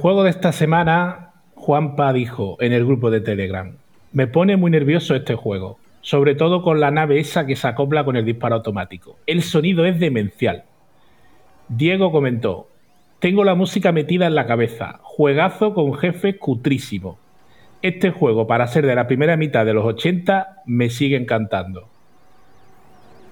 [0.00, 3.76] Juego de esta semana, Juanpa dijo en el grupo de Telegram,
[4.12, 8.02] me pone muy nervioso este juego, sobre todo con la nave esa que se acopla
[8.02, 9.18] con el disparo automático.
[9.26, 10.64] El sonido es demencial.
[11.68, 12.66] Diego comentó,
[13.18, 17.18] tengo la música metida en la cabeza, juegazo con jefe cutrísimo.
[17.82, 21.90] Este juego, para ser de la primera mitad de los 80, me sigue encantando.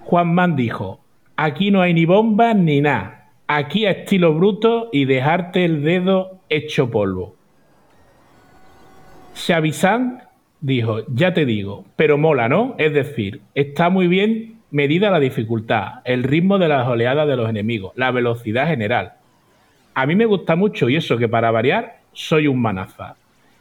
[0.05, 1.00] Juan Man dijo,
[1.34, 6.38] aquí no hay ni bombas ni nada, aquí a estilo bruto y dejarte el dedo
[6.48, 7.36] hecho polvo.
[9.34, 10.22] Xavisan
[10.60, 12.74] dijo, ya te digo, pero mola, ¿no?
[12.78, 17.48] Es decir, está muy bien medida la dificultad, el ritmo de las oleadas de los
[17.48, 19.14] enemigos, la velocidad general.
[19.94, 23.16] A mí me gusta mucho y eso que para variar soy un manaza.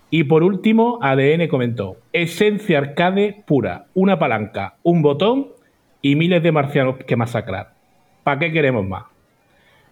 [0.10, 5.50] Y por último, ADN comentó, esencia arcade pura, una palanca, un botón
[6.02, 7.74] y miles de marcianos que masacrar.
[8.24, 9.06] ¿Para qué queremos más?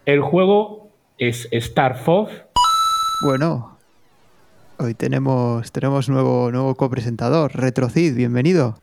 [0.05, 2.31] El juego es Star Fox.
[3.22, 3.78] Bueno,
[4.78, 8.78] hoy tenemos, tenemos nuevo, nuevo copresentador, RetroCid, bienvenido.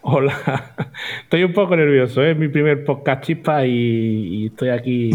[0.00, 0.74] Hola,
[1.22, 2.32] estoy un poco nervioso, ¿eh?
[2.32, 5.10] es mi primer podcast chispa y, estoy aquí.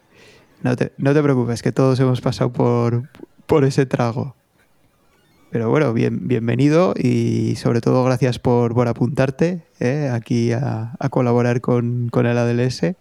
[0.62, 3.08] no, te, no te preocupes, que todos hemos pasado por,
[3.46, 4.34] por ese trago.
[5.50, 10.10] Pero bueno, bien, bienvenido y sobre todo gracias por, por apuntarte ¿eh?
[10.12, 12.96] aquí a, colaborar con, con, el ADLS.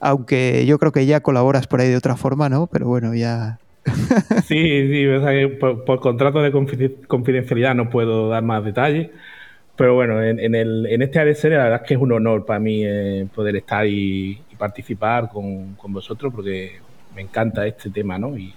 [0.00, 2.66] Aunque yo creo que ya colaboras por ahí de otra forma, ¿no?
[2.66, 3.58] Pero bueno, ya...
[4.46, 5.06] sí, sí,
[5.60, 6.50] por, contrato de
[7.06, 9.10] confidencialidad no puedo dar más detalles.
[9.76, 12.58] Pero bueno, en, el, en este ADLS la verdad es que es un honor para
[12.58, 16.80] mí eh, poder estar y, participar con, con, vosotros porque
[17.14, 18.38] me encanta este tema, ¿no?
[18.38, 18.54] Y,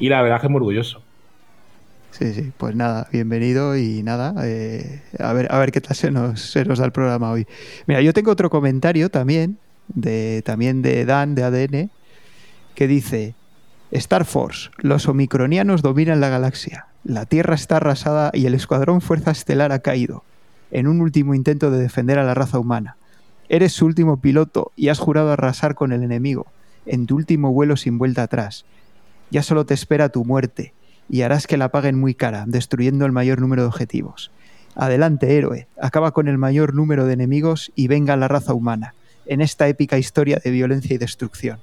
[0.00, 1.00] y la verdad es que es muy orgulloso.
[2.10, 6.10] Sí, sí, pues nada, bienvenido y nada, eh, a, ver, a ver qué tal se
[6.10, 7.46] nos, se nos da el programa hoy.
[7.86, 9.58] Mira, yo tengo otro comentario también,
[9.88, 11.90] de, también de Dan, de ADN,
[12.74, 13.34] que dice,
[13.90, 19.32] Star Force, los omicronianos dominan la galaxia, la Tierra está arrasada y el escuadrón Fuerza
[19.32, 20.24] Estelar ha caído,
[20.70, 22.96] en un último intento de defender a la raza humana.
[23.48, 26.46] Eres su último piloto y has jurado arrasar con el enemigo,
[26.86, 28.64] en tu último vuelo sin vuelta atrás.
[29.30, 30.72] Ya solo te espera tu muerte
[31.08, 34.30] y harás que la paguen muy cara, destruyendo el mayor número de objetivos.
[34.74, 38.94] Adelante, héroe, acaba con el mayor número de enemigos y venga la raza humana,
[39.26, 41.58] en esta épica historia de violencia y destrucción.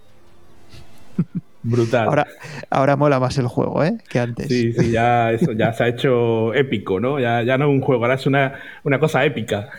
[1.62, 2.08] Brutal.
[2.08, 2.28] Ahora,
[2.70, 3.98] ahora mola más el juego, ¿eh?
[4.10, 4.48] Que antes.
[4.48, 7.20] Sí, sí, ya, eso, ya se ha hecho épico, ¿no?
[7.20, 8.54] Ya, ya no es un juego, ahora es una,
[8.84, 9.70] una cosa épica.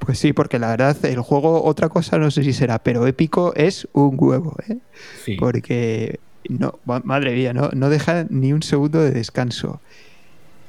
[0.00, 3.52] Pues sí, porque la verdad, el juego, otra cosa no sé si será, pero épico
[3.54, 4.78] es un huevo, ¿eh?
[5.24, 5.36] Sí.
[5.38, 9.80] Porque no, madre mía, no, no deja ni un segundo de descanso.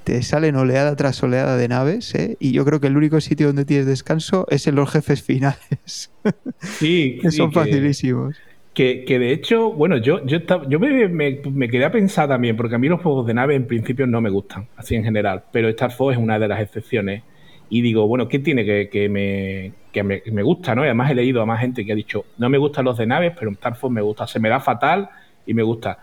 [0.03, 2.35] Te salen oleada tras oleada de naves, ¿eh?
[2.39, 6.11] y yo creo que el único sitio donde tienes descanso es en los jefes finales.
[6.59, 8.37] Sí, que son facilísimos.
[8.73, 10.37] Que, que, de hecho, bueno, yo, yo,
[10.69, 13.55] yo me, me, me, quedé a pensar también, porque a mí los juegos de nave
[13.55, 16.61] en principio no me gustan, así en general, pero Star Fox es una de las
[16.61, 17.23] excepciones.
[17.69, 20.73] Y digo, bueno, ¿qué tiene que, que me, que me, me, gusta?
[20.73, 20.83] ¿no?
[20.83, 23.05] Y además he leído a más gente que ha dicho, no me gustan los de
[23.05, 25.09] naves, pero Star Fox me gusta, se me da fatal
[25.45, 25.99] y me gusta.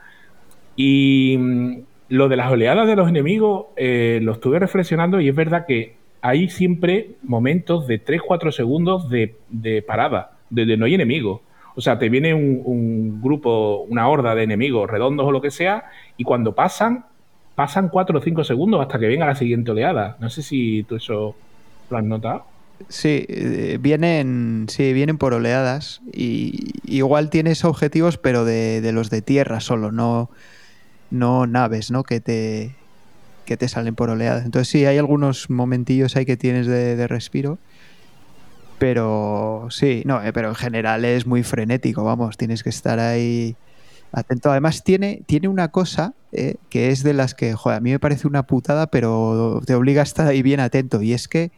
[0.76, 1.38] Y
[2.10, 5.94] lo de las oleadas de los enemigos eh, lo estuve reflexionando y es verdad que
[6.20, 11.40] hay siempre momentos de 3-4 segundos de, parada, de, no hay enemigos.
[11.76, 15.84] O sea, te viene un, grupo, una horda de enemigos redondos o lo que sea,
[16.18, 17.06] y cuando pasan,
[17.54, 20.16] pasan 4 o 5 segundos hasta que venga la siguiente oleada.
[20.20, 21.34] No sé si tú eso
[21.88, 22.44] lo has notado.
[22.88, 29.22] Sí, eh, vienen, sí, vienen por oleadas y igual tienes objetivos, pero de, los de
[29.22, 30.30] tierra solo, no,
[31.10, 32.02] no naves, ¿no?
[32.04, 32.74] Que te,
[33.44, 34.44] que te salen por oleadas.
[34.44, 37.58] Entonces sí, hay algunos momentillos ahí que tienes de, respiro.
[38.78, 43.56] Pero sí, no, eh, pero en general es muy frenético, vamos, tienes que estar ahí
[44.12, 44.50] atento.
[44.50, 47.98] Además tiene, tiene una cosa eh, que es de las que, joder, a mí me
[47.98, 51.02] parece una putada, pero te obliga a estar ahí bien atento.
[51.02, 51.50] Y es que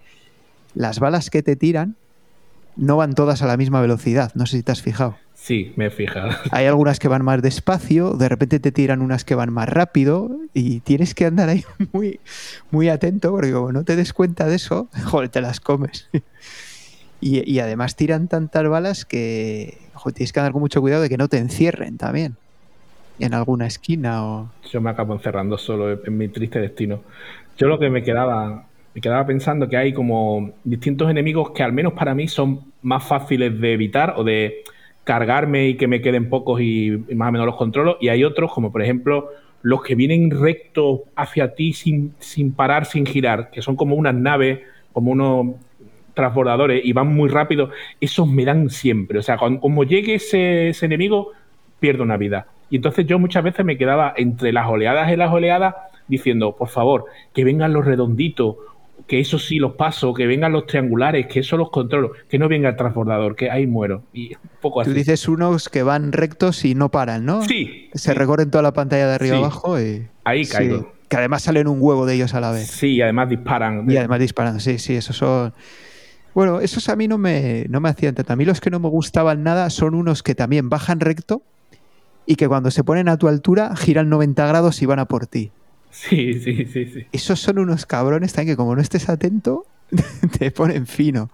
[0.75, 1.97] las balas que te tiran
[2.77, 4.33] no van todas a la misma velocidad.
[4.35, 5.17] No sé si te has fijado.
[5.43, 6.31] Sí, me he fijado.
[6.53, 10.31] Hay algunas que van más despacio, de repente te tiran unas que van más rápido
[10.55, 12.21] y tienes que andar ahí muy,
[12.71, 16.09] muy atento porque como no te des cuenta de eso, joder, te las comes.
[17.21, 19.79] Y, además tiran tantas balas que
[20.15, 22.37] tienes que andar con mucho cuidado de que no te encierren también
[23.21, 24.51] en alguna esquina o...
[24.71, 27.01] Yo me acabo encerrando solo en mi triste destino.
[27.57, 31.73] Yo lo que me quedaba me quedaba pensando que hay como distintos enemigos que al
[31.73, 34.65] menos para mí son más fáciles de evitar o de
[35.05, 37.97] cargarme y que me queden pocos y, más o menos los controlo.
[38.01, 39.31] Y hay otros, como por ejemplo
[39.63, 44.15] los que vienen recto hacia ti sin, sin parar, sin girar, que son como unas
[44.15, 44.61] naves,
[44.93, 45.55] como unos
[46.15, 47.71] transbordadores y van muy rápido.
[48.01, 49.19] Esos me dan siempre.
[49.19, 51.31] O sea, como llegue ese, ese enemigo,
[51.81, 52.49] pierdo una vida.
[52.71, 55.75] Y entonces yo muchas veces me quedaba entre las oleadas y las oleadas
[56.09, 58.57] diciendo, por favor, que vengan los redonditos,
[59.13, 62.49] que eso sí los paso, que vengan los triangulares, que eso los controlo, que no
[62.49, 64.05] venga el transbordador, que ahí muero.
[64.15, 64.89] Y un poco así.
[64.91, 67.43] Tú dices unos que van rectos y no paran, ¿no?
[67.43, 67.91] Sí.
[67.93, 69.43] Se recorren toda la pantalla de arriba Sí.
[69.43, 70.07] abajo y.
[70.25, 70.53] Ahí Sí.
[70.53, 70.93] caigo.
[71.11, 72.69] Que además salen un huevo de ellos a la vez.
[72.69, 73.85] Sí, y además disparan.
[73.91, 75.53] Y además disparan, sí, sí, esos son.
[76.35, 78.33] Bueno, esos a mí no me, no me hacían tanto.
[78.33, 81.43] A mí los que no me gustaban nada son unos que también bajan recto
[82.25, 85.27] y que cuando se ponen a tu altura giran 90 grados y van a por
[85.27, 85.53] ti.
[85.93, 87.07] Sí, sí, sí, sí.
[87.13, 89.67] Esos son unos cabrones también que como no estés atento,
[90.39, 91.31] te ponen fino.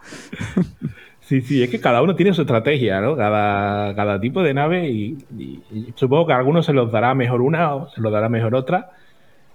[1.20, 3.16] Sí, sí, es que cada uno tiene su estrategia, ¿no?
[3.16, 7.14] Cada, cada tipo de nave y, y- y supongo que a algunos se los dará
[7.14, 8.90] mejor una o se los dará mejor otra.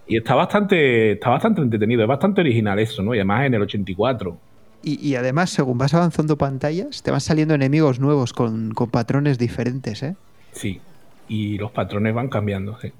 [0.08, 3.14] Y está bastante, está bastante entretenido, es bastante original eso, ¿no?
[3.16, 4.38] Y además en el 84.
[4.84, 9.38] Y, y además, según vas avanzando pantallas, te van saliendo enemigos nuevos con, con patrones
[9.40, 10.16] diferentes, ¿eh?
[10.52, 10.80] Sí.
[11.28, 12.92] Y los patrones van cambiando, sí.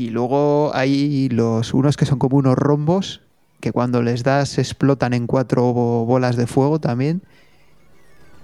[0.00, 3.20] Y luego hay los unos que son como unos rombos
[3.60, 7.20] que cuando les das explotan en cuatro bo- bolas de fuego también.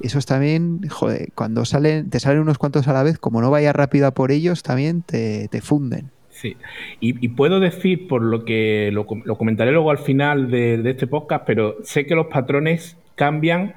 [0.02, 3.74] Esos también, joder, cuando salen, te salen unos cuantos a la vez, como no vayas
[3.74, 6.10] rápido a por ellos, también te, te funden.
[6.28, 6.58] Sí,
[7.00, 10.90] y, puedo decir, por lo que lo, com- lo comentaré luego al final de, de
[10.90, 13.76] este podcast, pero sé que los patrones cambian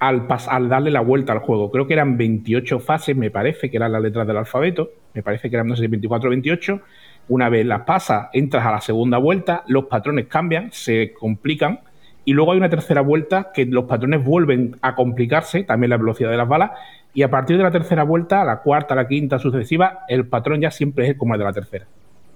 [0.00, 1.70] al, pas- al darle la vuelta al juego.
[1.70, 4.90] Creo que eran 28 fases, me parece, que eran las letras del alfabeto.
[5.14, 6.80] Me parece que eran, no sé si 24 o 28.
[7.28, 11.80] Una vez las pasas, entras a la segunda vuelta, los patrones cambian, se complican.
[12.24, 16.30] Y luego hay una tercera vuelta que los patrones vuelven a complicarse, también la velocidad
[16.30, 16.70] de las balas.
[17.14, 20.70] Y a partir de la tercera vuelta, la cuarta, la quinta, sucesiva, el patrón ya
[20.70, 21.86] siempre es como el de la tercera.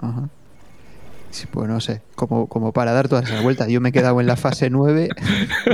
[0.01, 0.29] Ajá.
[1.31, 3.69] Sí, pues no sé, como, como para dar todas esas vueltas.
[3.69, 5.09] Yo me he quedado en la fase 9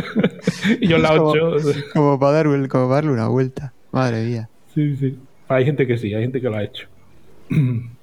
[0.81, 1.57] Y yo en la Como- 8.
[1.95, 3.73] como para, dar, como para darle una vuelta.
[3.93, 4.49] Madre mía.
[4.75, 5.19] Sí, sí.
[5.49, 6.87] Hay gente que sí, hay gente que lo ha hecho.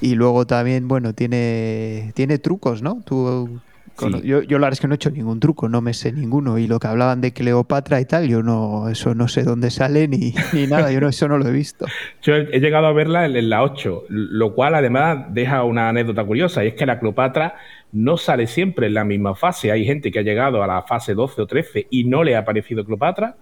[0.00, 3.02] Y luego también, bueno, tiene, tiene trucos, ¿no?
[3.04, 3.60] Tú,
[3.98, 4.06] Sí.
[4.22, 6.56] yo, yo la verdad es que no he hecho ningún truco, no me sé ninguno.
[6.56, 10.06] Y lo que hablaban de Cleopatra y tal, yo no, eso no sé dónde sale
[10.06, 11.84] ni, ni nada, yo no, eso no lo he visto.
[12.22, 15.88] Yo he, he llegado a verla en, en la 8, lo cual además deja una
[15.88, 17.56] anécdota curiosa, y es que la Cleopatra
[17.90, 19.72] no sale siempre en la misma fase.
[19.72, 22.40] Hay gente que ha llegado a la fase 12 o 13 y no le ha
[22.40, 23.34] aparecido Cleopatra.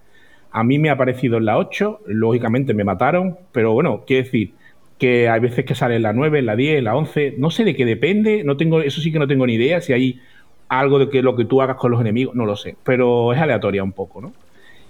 [0.49, 4.53] A mí me ha aparecido en la 8, lógicamente me mataron, pero bueno, quiero decir
[4.97, 7.51] que hay veces que sale en la 9, en la 10, en la 11, no
[7.51, 10.19] sé de qué depende, no tengo, eso sí que no tengo ni idea, si hay
[10.69, 13.39] algo de que lo que tú hagas con los enemigos, no lo sé, pero es
[13.39, 14.33] aleatoria un poco, ¿no?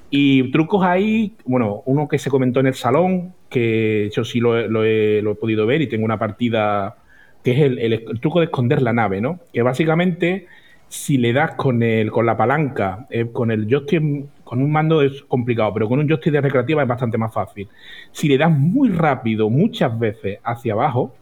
[0.09, 4.57] Y trucos ahí, bueno, uno que se comentó en el salón, que yo sí lo,
[4.57, 6.95] he- lo he, podido ver y tengo una partida,
[7.43, 9.39] que es el truco de esconder la nave, ¿no?
[9.53, 10.47] Que básicamente,
[10.87, 14.01] si le das con, el, con la palanca, eh, con el joystick,
[14.47, 17.67] con un mando es complicado, pero con un joystick de recreativa es bastante más fácil.
[18.11, 21.13] Si le das muy rápido, muchas veces hacia abajo,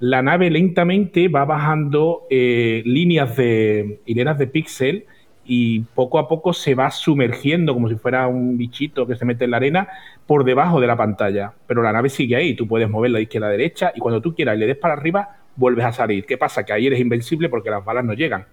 [0.00, 5.04] la nave lentamente va bajando eh, líneas de hileras de píxel
[5.44, 9.44] y poco a poco se va sumergiendo como si fuera un bichito que se mete
[9.44, 9.88] en la arena
[10.26, 11.52] por debajo de la pantalla.
[11.66, 14.34] Pero la nave sigue ahí, tú puedes moverla de izquierda a derecha y cuando tú
[14.34, 16.24] quieras y le des para arriba, vuelves a salir.
[16.24, 16.64] ¿Qué pasa?
[16.64, 18.46] Que ahí eres invencible porque las balas no llegan.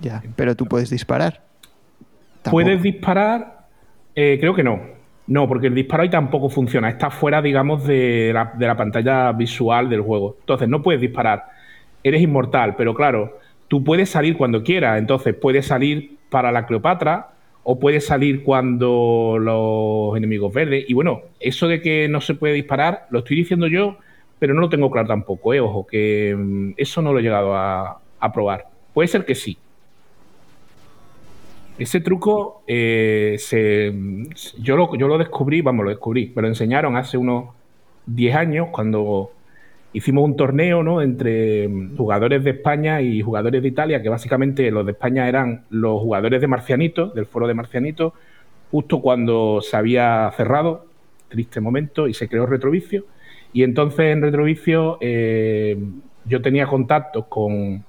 [0.00, 1.42] Ya, pero tú puedes disparar.
[2.50, 3.66] ¿Puedes disparar?
[4.14, 4.80] Eh, creo que no.
[5.26, 6.88] No, porque el disparo ahí tampoco funciona.
[6.88, 10.36] Está fuera, digamos, de la, de la pantalla visual del juego.
[10.40, 11.44] Entonces, no puedes disparar.
[12.02, 14.98] Eres inmortal, pero claro, tú puedes salir cuando quieras.
[14.98, 17.30] Entonces, puedes salir para la Cleopatra
[17.62, 20.84] o puedes salir cuando los enemigos verdes.
[20.86, 23.96] Y bueno, eso de que no se puede disparar, lo estoy diciendo yo,
[24.38, 25.54] pero no lo tengo claro tampoco.
[25.54, 25.60] ¿eh?
[25.60, 28.66] Ojo, que mm, eso no lo he llegado a probar.
[28.92, 29.56] Puede ser que sí.
[31.78, 33.92] Ese truco eh, se,
[34.58, 37.46] yo, lo, yo lo descubrí, vamos, lo descubrí, me lo enseñaron hace unos
[38.06, 39.32] 10 años cuando
[39.92, 41.00] hicimos un torneo ¿no?
[41.00, 45.64] entre mm, jugadores de España y jugadores de Italia, que básicamente los de España eran
[45.70, 48.12] los jugadores de Marcianito, del foro de Marcianito,
[48.70, 50.86] justo cuando se había cerrado,
[51.28, 53.04] triste momento, y se creó Retrovicio.
[53.52, 55.78] Y entonces en Retrovicio eh,
[56.24, 57.84] yo tenía contactos con,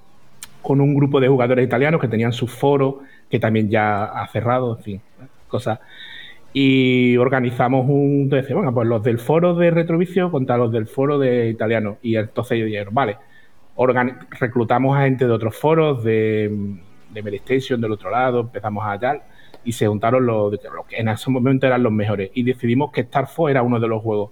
[0.62, 2.96] con un grupo de jugadores italianos que tenían sus foros,
[3.30, 5.02] que también ya ha cerrado, en fin,
[5.48, 5.80] cosas.
[6.54, 8.24] Y organizamos un.
[8.24, 11.98] Entonces, bueno, pues los del foro de Retrovicio contra los del foro de italiano.
[12.02, 13.18] Y entonces ellos dijeron, vale,
[14.40, 16.50] reclutamos a gente de otros foros, de,
[17.12, 19.22] de del otro lado, empezamos a tal,
[19.64, 22.32] y se juntaron los que en ese momento eran los mejores.
[22.34, 24.32] Y decidimos que Star Fox era uno de los juegos.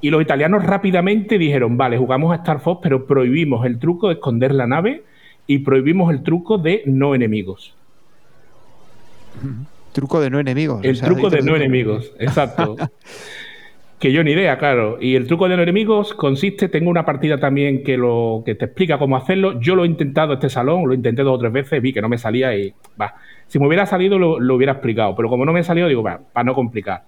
[0.00, 4.14] Y los italianos rápidamente dijeron, vale, jugamos a Star Fox, pero prohibimos el truco de
[4.14, 5.04] esconder la nave
[5.46, 7.76] y prohibimos el truco de no enemigos.
[9.92, 10.80] Truco de no enemigos.
[10.82, 12.76] El truco de no enemigos, exacto.
[14.02, 14.98] que yo ni idea, claro.
[15.00, 18.64] Y el truco de no enemigos consiste, tengo una partida también que lo que te
[18.64, 19.60] explica cómo hacerlo.
[19.60, 22.08] Yo lo he intentado este salón, lo intenté dos o tres veces, vi que no
[22.08, 23.14] me salía y va.
[23.46, 26.20] Si me hubiera salido lo, hubiera explicado, pero como no me ha salido, digo, va,
[26.32, 27.04] para no complicar.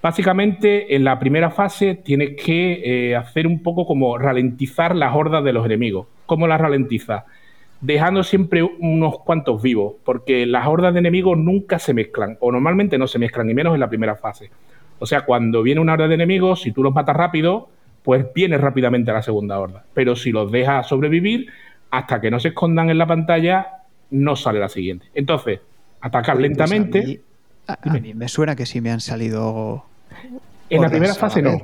[0.00, 5.44] Básicamente, en la primera fase tienes que eh, hacer un poco como ralentizar las hordas
[5.44, 6.06] de los enemigos.
[6.24, 7.26] ¿Cómo las ralentiza?
[7.80, 12.98] Dejando siempre unos cuantos vivos, porque las hordas de enemigos nunca se mezclan, o normalmente
[12.98, 14.50] no se mezclan, ni menos en la primera fase.
[14.98, 17.68] O sea, cuando viene una horda de enemigos, si tú los matas rápido,
[18.02, 19.84] pues viene rápidamente a la segunda horda.
[19.94, 21.48] Pero si los dejas sobrevivir,
[21.90, 23.66] hasta que no se escondan en la pantalla,
[24.10, 25.06] no sale la siguiente.
[25.14, 25.60] Entonces,
[26.00, 27.20] atacar pues lentamente.
[28.14, 29.84] me suena que sí me han salido
[30.70, 31.58] en la primera fase no.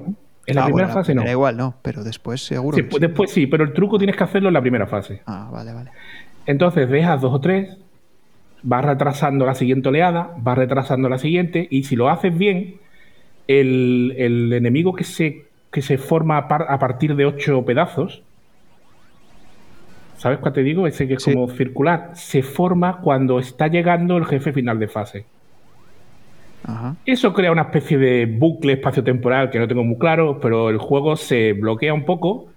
[0.47, 1.29] En la primera fase no.
[1.29, 2.77] igual no, pero después seguro.
[2.77, 5.23] Sí, Después sí, pero el truco tienes que hacerlo en la primera fase.
[5.27, 5.91] Ah, vale, vale.
[6.47, 7.77] Entonces dejas dos o tres,
[8.63, 12.77] vas retrasando la siguiente oleada, vas retrasando la siguiente, y si lo haces bien,
[13.49, 18.23] el, enemigo que se, que se forma a, partir de ocho pedazos,
[20.17, 20.87] ¿sabes cuál te digo?
[20.87, 25.27] Ese que es como circular, se forma cuando está llegando el jefe final de fase.
[27.05, 31.17] Eso crea una especie de bucle espacio-temporal que no tengo muy claro, pero el juego
[31.17, 32.49] se bloquea un poco.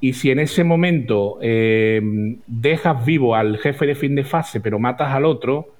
[0.00, 2.00] Y si en ese momento eh,
[2.46, 5.74] dejas vivo al jefe de fin de fase, pero matas al otro,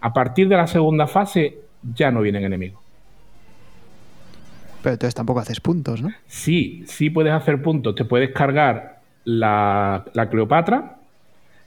[0.00, 1.58] a partir de la segunda fase
[1.94, 2.80] ya no vienen enemigos.
[4.82, 6.10] Pero entonces tampoco haces puntos, ¿no?
[6.26, 7.94] Sí, sí puedes hacer puntos.
[7.94, 10.96] Te puedes cargar la, Cleopatra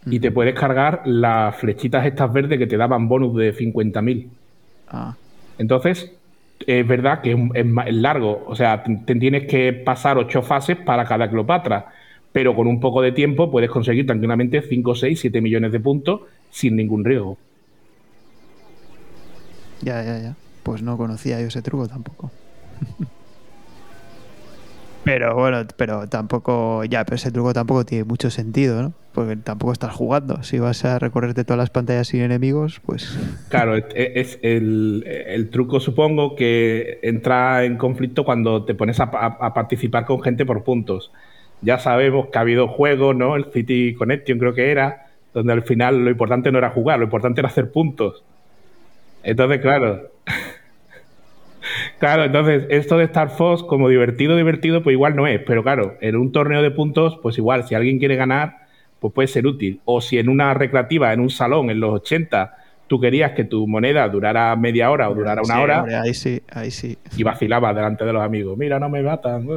[0.05, 4.27] y te puedes cargar las flechitas estas verdes que te daban bonus de 50.000.
[4.89, 5.15] Ah.
[5.57, 6.11] Entonces,
[6.65, 11.29] es verdad que es, largo, o sea, te, tienes que pasar ocho fases para cada
[11.29, 11.87] Cleopatra,
[12.31, 16.21] pero con un poco de tiempo puedes conseguir tranquilamente 5, 6, 7 millones de puntos
[16.51, 17.37] sin ningún riesgo.
[19.81, 20.35] Ya, ya, ya.
[20.63, 22.31] Pues no conocía yo ese truco tampoco.
[25.05, 28.93] Pero bueno, pero tampoco, ya, pero ese truco tampoco tiene mucho sentido, ¿no?
[29.13, 30.41] Porque tampoco estás jugando.
[30.41, 33.15] Si vas a recorrerte todas las pantallas sin enemigos, pues.
[33.49, 40.23] Claro, es el, truco, supongo, que entra en conflicto cuando te pones a, participar con
[40.23, 41.11] gente por puntos.
[41.61, 43.35] Ya sabemos que ha habido juegos, ¿no?
[43.35, 47.05] El City Connection creo que era, donde al final lo importante no era jugar, lo
[47.05, 48.23] importante era hacer puntos.
[49.21, 50.14] Entonces, claro.
[51.99, 55.97] Claro, entonces esto de Star Fox como divertido, divertido, pues igual no es, pero claro,
[56.01, 58.67] en un torneo de puntos, pues igual, si alguien quiere ganar,
[58.99, 59.81] pues puede ser útil.
[59.85, 62.55] O si en una recreativa, en un salón, en los 80,
[62.87, 65.85] tú querías que tu moneda durara media hora o durara una hora.
[66.01, 66.97] ahí sí, ahí sí.
[67.15, 69.47] Y vacilaba delante de los amigos, mira, no me matan.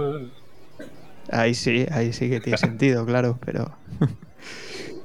[1.30, 3.73] Ahí sí, ahí sí que tiene sentido, claro, pero...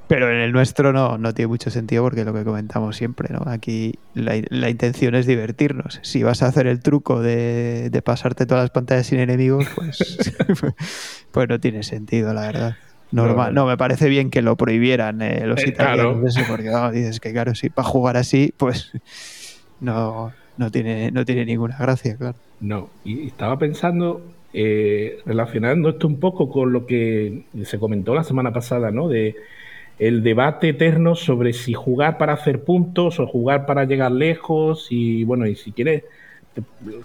[0.07, 3.50] Pero en el nuestro no, no tiene mucho sentido porque lo que comentamos siempre, ¿no?
[3.50, 6.00] Aquí la, intención es divertirnos.
[6.03, 10.36] Si vas a hacer el truco de, pasarte todas las pantallas sin enemigos, pues,
[11.31, 12.75] pues no tiene sentido, la verdad.
[13.13, 13.53] Normal.
[13.53, 17.53] No, me parece bien que lo prohibieran eh, los eh, italianos, porque dices que claro,
[17.53, 18.91] si para jugar así, pues
[19.79, 22.38] no, no, tiene, no tiene ninguna gracia, claro.
[22.60, 28.24] No, y estaba pensando, eh, relacionando esto un poco con lo que se comentó la
[28.24, 29.07] semana pasada, ¿no?
[29.07, 29.36] De
[30.00, 35.23] el debate eterno sobre si jugar para hacer puntos o jugar para llegar lejos y
[35.23, 36.03] bueno, y si quieres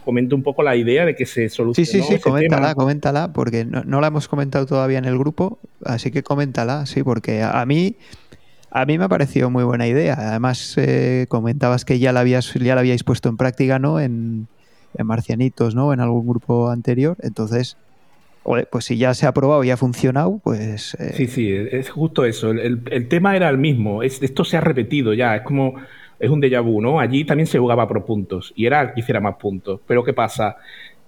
[0.04, 1.86] comento un poco la idea de que se solucione.
[1.86, 6.10] Sí, sí, sí, coméntala, coméntala, porque no, la hemos comentado todavía en el grupo, así
[6.10, 7.96] que coméntala, sí, porque a, mí
[8.70, 10.14] a mí me ha parecido muy buena idea.
[10.18, 14.00] Además, eh, comentabas que ya la, habías, ya la habíais puesto en práctica, ¿no?
[14.00, 14.48] En,
[14.94, 15.92] en Marcianitos, ¿no?
[15.92, 17.16] En algún grupo anterior.
[17.22, 17.76] Entonces,
[18.42, 20.94] pues si ya se ha probado y ha funcionado, pues...
[20.94, 22.50] Eh, sí, sí, es justo eso.
[22.50, 24.02] El, tema era el mismo.
[24.02, 25.36] esto se ha repetido ya.
[25.36, 25.74] Es como...
[26.18, 26.98] Es un déjà vu, ¿no?
[26.98, 29.80] Allí también se jugaba por puntos y era que hiciera más puntos.
[29.86, 30.56] Pero ¿qué pasa?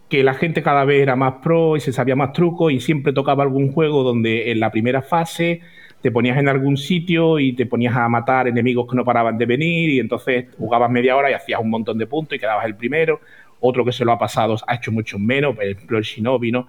[0.08, 3.12] Que la gente cada vez era más pro y se sabía más trucos y siempre
[3.12, 5.62] tocaba algún juego donde en la primera fase
[6.00, 9.46] te ponías en algún sitio y te ponías a matar enemigos que no paraban de
[9.46, 12.76] venir y entonces jugabas media hora y hacías un montón de puntos y quedabas el
[12.76, 13.20] primero.
[13.58, 16.68] Otro que se lo ha pasado ha hecho mucho menos, el Shinobi, ¿no?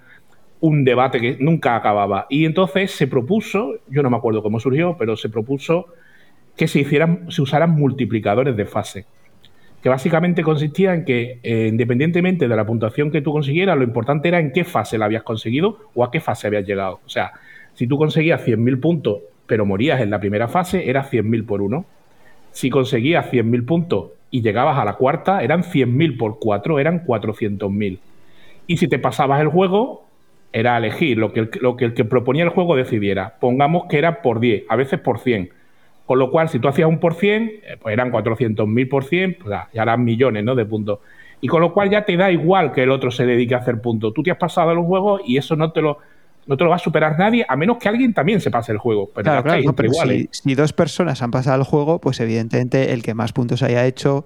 [0.61, 2.27] Un debate que nunca acababa.
[2.29, 5.87] Y entonces se propuso, yo no me acuerdo cómo surgió, pero se propuso
[6.55, 9.05] que se, hicieran, se usaran multiplicadores de fase.
[9.81, 14.27] Que básicamente consistía en que, eh, independientemente de la puntuación que tú consiguieras, lo importante
[14.27, 16.99] era en qué fase la habías conseguido o a qué fase habías llegado.
[17.03, 17.31] O sea,
[17.73, 21.85] si tú conseguías 100.000 puntos, pero morías en la primera fase, era 100.000 por uno.
[22.51, 27.97] Si conseguías 100.000 puntos y llegabas a la cuarta, eran 100.000 por cuatro, eran 400.000.
[28.67, 30.05] Y si te pasabas el juego,
[30.53, 33.35] era elegir lo que, el, lo que el que proponía el juego decidiera.
[33.39, 35.49] Pongamos que era por 10, a veces por 100.
[36.05, 39.37] Con lo cual, si tú hacías un por cien, eh, pues eran 400.000 por cien,
[39.41, 40.55] pues ya eran millones ¿no?
[40.55, 40.99] de puntos.
[41.39, 43.79] Y con lo cual ya te da igual que el otro se dedique a hacer
[43.81, 44.13] puntos.
[44.13, 45.99] Tú te has pasado los juegos y eso no te lo,
[46.47, 48.77] no te lo va a superar nadie, a menos que alguien también se pase el
[48.77, 49.09] juego.
[49.15, 49.61] Pero claro, claro,
[50.05, 53.85] si, si, dos personas han pasado el juego, pues evidentemente el que más puntos haya
[53.85, 54.25] hecho,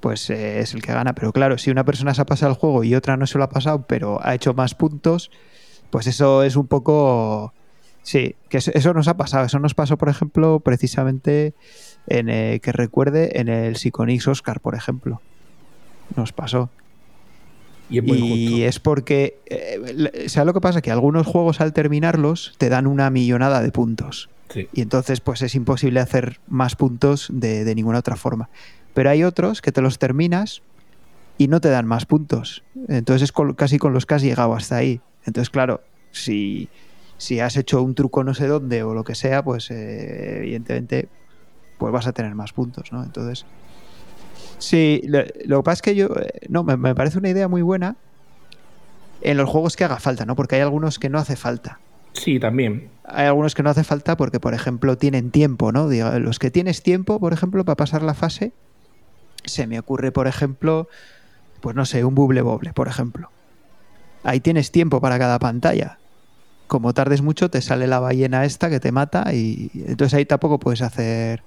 [0.00, 1.14] pues eh, es el que gana.
[1.14, 3.44] Pero claro, si una persona se ha pasado el juego y otra no se lo
[3.44, 5.30] ha pasado, pero ha hecho más puntos,
[5.90, 7.52] pues eso es un poco...
[8.02, 9.44] Sí, que eso nos ha pasado.
[9.44, 11.54] Eso nos pasó, por ejemplo, precisamente
[12.06, 15.20] en eh, que recuerde en el Psychonix Oscar, por ejemplo
[16.16, 16.70] nos pasó.
[17.90, 20.82] Y es, porque, eh, ¿sabes lo que pasa?
[20.82, 24.28] Que algunos juegos al terminarlos te dan una millonada de puntos.
[24.72, 28.50] Y entonces pues es imposible hacer más puntos de, ninguna otra forma.
[28.98, 30.60] Pero hay otros que te los terminas
[31.36, 32.64] y no te dan más puntos.
[32.88, 35.00] Entonces es casi con los que has llegado hasta ahí.
[35.24, 36.68] Entonces, claro, si,
[37.16, 41.06] si has hecho un truco no sé dónde o lo que sea, pues eh, evidentemente
[41.78, 43.04] pues vas a tener más puntos, ¿no?
[43.04, 43.46] Entonces,
[44.58, 46.08] Sí, lo, que pasa es que yo.
[46.16, 47.94] Eh, no, me, parece una idea muy buena
[49.20, 50.34] en los juegos que haga falta, ¿no?
[50.34, 51.78] Porque hay algunos que no hace falta.
[52.14, 52.88] Sí, también.
[53.04, 55.88] Hay algunos que no hace falta porque, por ejemplo, tienen tiempo, ¿no?
[56.18, 58.52] los que tienes tiempo, por ejemplo, para pasar la fase,
[59.44, 60.88] se me ocurre, por ejemplo,
[61.60, 63.30] pues no sé, un buble boble, por ejemplo.
[64.24, 65.98] Ahí tienes tiempo para cada pantalla.
[66.66, 70.58] Como tardes mucho, te sale la ballena esta que te mata y entonces ahí tampoco
[70.58, 71.42] puedes hacer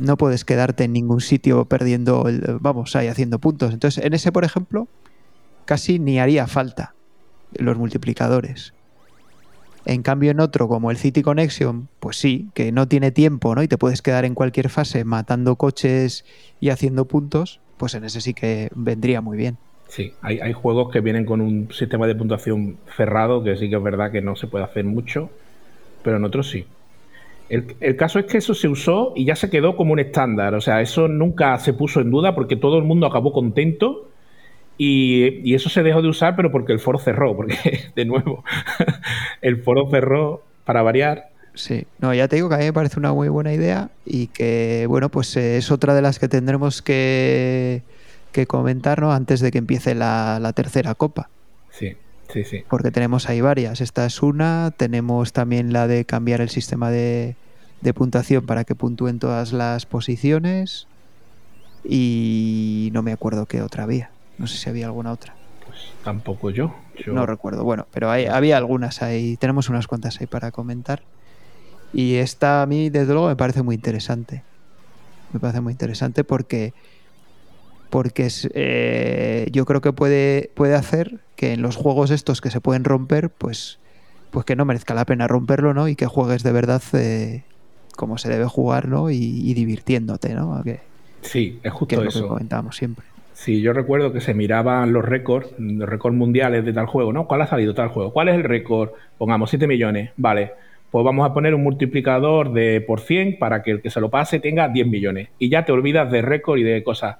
[0.00, 3.72] no puedes quedarte en ningún sitio perdiendo, el, vamos, ahí haciendo puntos.
[3.72, 4.88] Entonces, en ese, por ejemplo,
[5.66, 6.94] casi ni haría falta
[7.52, 8.72] los multiplicadores.
[9.86, 13.62] En cambio, en otro, como el City Connection, pues sí, que no tiene tiempo, ¿no?
[13.62, 16.24] Y te puedes quedar en cualquier fase matando coches
[16.60, 19.56] y haciendo puntos, pues en ese sí que vendría muy bien.
[19.90, 23.82] Sí, hay, juegos que vienen con un sistema de puntuación cerrado, que sí que es
[23.82, 25.30] verdad que no se puede hacer mucho,
[26.04, 26.64] pero en otros sí.
[27.48, 30.54] El, caso es que eso se usó y ya se quedó como un estándar.
[30.54, 34.08] O sea, eso nunca se puso en duda porque todo el mundo acabó contento.
[34.82, 37.36] Y, eso se dejó de usar, pero porque el foro cerró.
[37.36, 37.54] Porque,
[37.94, 38.44] de nuevo,
[39.42, 41.28] el foro cerró para variar.
[41.52, 44.28] Sí, no, ya te digo que a mí me parece una muy buena idea y
[44.28, 47.82] que, bueno, pues eh, es otra de las que tendremos que,
[48.32, 51.28] que comentar antes de que empiece la, la tercera copa.
[51.70, 51.96] Sí.
[52.32, 52.64] Sí, sí.
[52.70, 53.82] Porque tenemos ahí varias.
[53.82, 54.72] Esta es una.
[54.74, 57.36] Tenemos también la de cambiar el sistema de,
[57.94, 60.86] puntuación para que puntúen todas las posiciones.
[61.84, 64.10] Y no me acuerdo qué otra había.
[64.40, 65.34] No sé si había alguna otra.
[65.66, 66.74] Pues tampoco yo.
[67.06, 67.62] No recuerdo.
[67.62, 69.36] Bueno, pero hay, había algunas ahí.
[69.36, 71.02] Tenemos unas cuantas ahí para comentar.
[71.92, 74.42] Y esta a mí, desde luego, me parece muy interesante.
[75.34, 76.72] Me parece muy interesante porque
[77.90, 82.62] porque eh, yo creo que puede, puede hacer que en los juegos estos que se
[82.62, 83.78] pueden romper, pues,
[84.30, 85.86] pues que no merezca la pena romperlo, ¿no?
[85.86, 87.42] Y que juegues de verdad eh,
[87.96, 89.10] como se debe jugar, ¿no?
[89.10, 90.62] Y, divirtiéndote, ¿no?
[91.22, 92.20] sí, es justo que es eso.
[92.20, 93.09] Lo que comentábamos siempre.
[93.40, 97.26] Sí, yo recuerdo que se miraban los récords, los récords mundiales de tal juego, ¿no?
[97.26, 98.12] ¿Cuál ha salido tal juego?
[98.12, 98.90] ¿Cuál es el récord?
[99.16, 100.52] Pongamos 7 millones, vale.
[100.90, 104.10] Pues vamos a poner un multiplicador de por 100 para que el que se lo
[104.10, 105.30] pase tenga 10 millones.
[105.38, 107.16] Y ya te olvidas de récord y de cosas.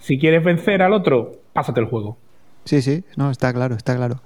[0.00, 2.18] Si quieres vencer al otro, pásate el juego.
[2.66, 4.20] Sí, sí, no, está claro, está claro.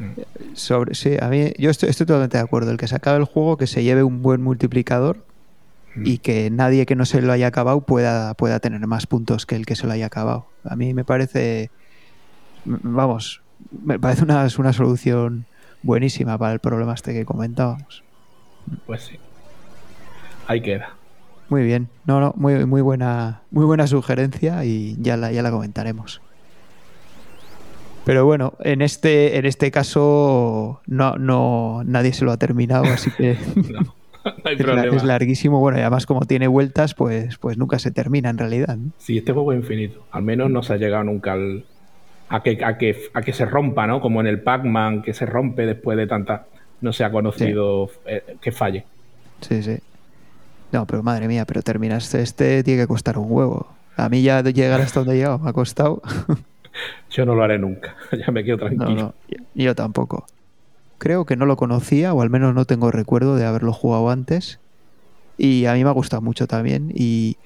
[0.00, 0.54] Mm.
[0.54, 2.72] Sobre, sí, a mí, yo estoy, totalmente de acuerdo.
[2.72, 5.18] El que se acabe el juego, que se lleve un buen multiplicador
[5.94, 6.06] mm.
[6.06, 9.56] y que nadie que no se lo haya acabado pueda, pueda tener más puntos que
[9.56, 10.46] el que se lo haya acabado.
[10.64, 11.70] A mí me parece,
[12.64, 13.42] vamos,
[13.82, 15.46] me parece una, una solución
[15.82, 18.02] buenísima para el problema este que comentábamos.
[18.86, 19.18] Pues sí.
[20.46, 20.94] Ahí queda.
[21.48, 21.88] Muy bien.
[22.06, 26.20] No, no, muy, muy buena, muy buena sugerencia y ya la, ya la comentaremos.
[28.04, 33.10] Pero bueno, en este, en este caso no, no, nadie se lo ha terminado, así
[33.10, 33.36] que
[33.72, 33.94] no,
[34.44, 34.96] hay problema.
[34.96, 35.60] es, larguísimo.
[35.60, 38.76] Bueno, y además como tiene vueltas, pues, pues nunca se termina en realidad.
[38.98, 40.04] Sí, este juego es infinito.
[40.10, 41.36] Al menos no se ha llegado nunca
[42.28, 44.00] a, que, a, que, a que se rompa, ¿no?
[44.00, 46.46] Como en el Pac-Man, que se rompe después de tanta...
[46.80, 48.86] No se ha conocido eh, que falle.
[49.42, 49.78] Sí, sí.
[50.72, 53.66] No, pero madre mía, pero terminaste este tiene que costar un huevo.
[53.96, 56.00] A mí ya llegar hasta donde he llegado me ha costado.
[57.10, 58.94] Yo no lo haré nunca, ya me quedo tranquilo.
[58.94, 59.14] No,
[59.54, 60.26] yo tampoco.
[61.00, 64.60] Creo que no lo conocía, o al menos no tengo recuerdo de haberlo jugado antes.
[65.38, 66.92] Y a mí me ha gustado mucho también.
[66.94, 67.38] Y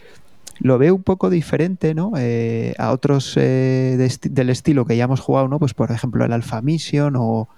[0.59, 2.13] lo veo un poco diferente, ¿no?
[2.19, 5.61] Eh, a otros eh, del estilo que ya hemos jugado, ¿no?
[5.61, 7.49] Pues por ejemplo el Alpha Mission o,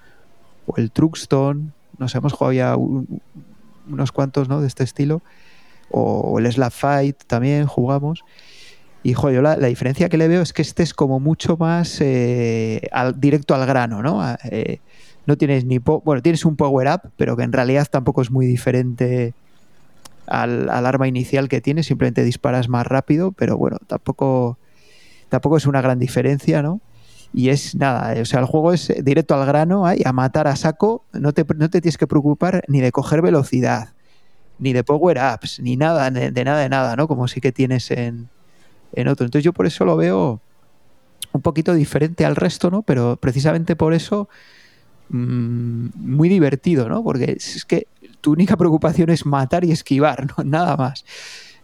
[0.77, 1.73] el Truxton.
[1.99, 4.61] Nos hemos jugado ya unos cuantos, ¿no?
[4.61, 5.23] De este estilo
[5.91, 8.23] o, el Slap Fight también jugamos.
[9.03, 12.83] Y joder, la, diferencia que le veo es que este es como mucho más eh,
[13.17, 14.21] directo al grano, ¿no?
[14.45, 14.81] Eh,
[15.27, 15.79] no tienes ni.
[15.79, 19.35] bueno, tienes un power up, pero que en realidad tampoco es muy diferente
[20.27, 24.59] al, arma inicial que tienes, simplemente disparas más rápido, pero bueno, tampoco,
[25.29, 26.81] tampoco es una gran diferencia, ¿no?
[27.35, 31.05] Y es nada, o sea, el juego es directo al grano, a matar a saco,
[31.13, 33.91] no te, no te tienes que preocupar ni de coger velocidad,
[34.59, 37.09] ni de power-ups, ni nada, de, nada de nada, ¿no?
[37.09, 38.29] Como sí que tienes en,
[38.93, 39.27] en otro.
[39.27, 40.41] Entonces yo por eso lo veo
[41.33, 42.83] un poquito diferente al resto, ¿no?
[42.83, 44.29] Pero precisamente por eso
[45.09, 47.03] mm, muy divertido, ¿no?
[47.03, 47.87] Porque es que
[48.21, 50.45] tu única preocupación es matar y esquivar, ¿no?
[50.45, 51.05] Nada más.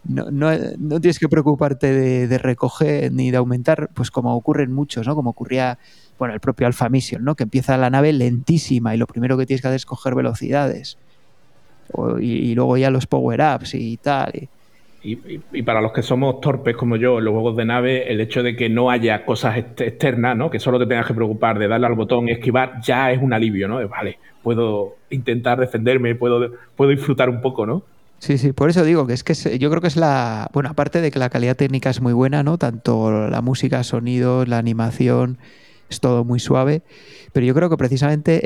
[0.05, 5.07] No, no, tienes que preocuparte de, recoger ni de aumentar, pues como ocurre en muchos,
[5.07, 5.15] ¿no?
[5.15, 5.77] Como ocurría,
[6.19, 7.35] bueno, el propio Alpha Mission, ¿no?
[7.35, 10.97] Que empieza la nave lentísima y lo primero que tienes que hacer es coger velocidades.
[12.19, 14.49] y, luego ya los power-ups y tal.
[15.65, 18.55] Para los que somos torpes como yo en los juegos de nave, el hecho de
[18.55, 20.49] que no haya cosas externas, ¿no?
[20.49, 23.33] Que solo te tengas que preocupar de darle al botón y esquivar, ya es un
[23.33, 23.85] alivio, ¿no?
[23.87, 27.83] vale, puedo intentar defenderme, puedo, puedo disfrutar un poco, ¿no?
[28.19, 30.49] Sí, sí, por eso digo que es que yo creo que es la.
[30.53, 32.57] Bueno, aparte de que la calidad técnica es muy buena, ¿no?
[32.57, 35.37] Tanto la música, sonidos, la animación,
[35.89, 36.83] es todo muy suave.
[37.33, 38.41] Pero yo creo que precisamente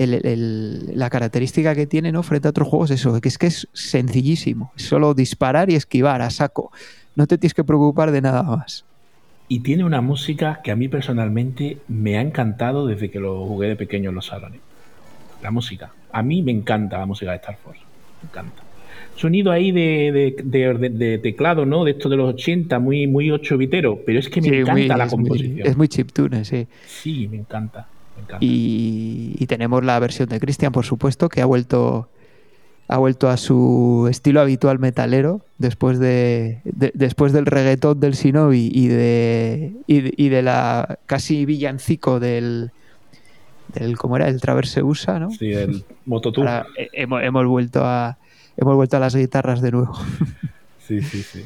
[0.95, 2.23] la característica que tiene ¿no?
[2.23, 4.71] frente a otros juegos es eso, que es que es sencillísimo.
[4.77, 6.71] Es solo disparar y esquivar a saco.
[7.15, 8.85] No te tienes que preocupar de nada más.
[9.49, 13.67] Y tiene una música que a mí personalmente me ha encantado desde que lo jugué
[13.67, 14.61] de pequeño en los salones.
[15.43, 15.91] La música.
[16.11, 17.81] A mí me encanta la música de Star Force.
[18.21, 18.63] Me encanta
[19.15, 21.83] sonido ahí de, teclado, ¿no?
[21.83, 25.07] De esto de los 80, muy, muy 8 bitero, pero es que me encanta la
[25.07, 25.67] composición.
[25.67, 26.67] es muy chiptune, sí.
[26.85, 27.87] Sí, me encanta.
[28.39, 32.09] Y, tenemos la versión de Christian, por supuesto, que ha vuelto
[32.89, 38.87] ha vuelto a su estilo habitual metalero después de, después del reggaetón del Shinobi y
[38.87, 42.71] de y, de la casi villancico del
[43.73, 45.31] del cómo era el Traverse USA, ¿no?
[45.31, 46.47] Sí, el Mototour.
[46.93, 48.17] hemos vuelto a
[48.55, 49.93] hemos vuelto a las guitarras de nuevo.
[50.79, 51.43] sí, sí, sí.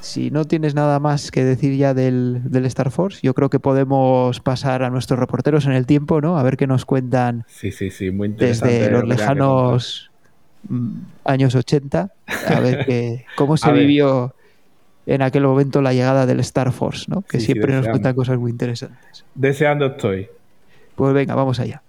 [0.00, 4.40] Si no tienes nada más que decir ya del, Star Force, yo creo que podemos
[4.40, 6.38] pasar a nuestros reporteros en el tiempo, ¿no?
[6.38, 10.10] A ver qué nos cuentan sí, sí, sí, muy desde los lejanos
[10.68, 12.12] mm, años 80,
[12.46, 14.34] a ver qué, cómo se vivió
[15.06, 17.22] en aquel momento la llegada del Star Force, ¿no?
[17.22, 19.24] Que siempre nos cuentan cosas muy interesantes.
[19.34, 20.28] Deseando estoy.
[20.94, 21.82] Pues venga, vamos allá.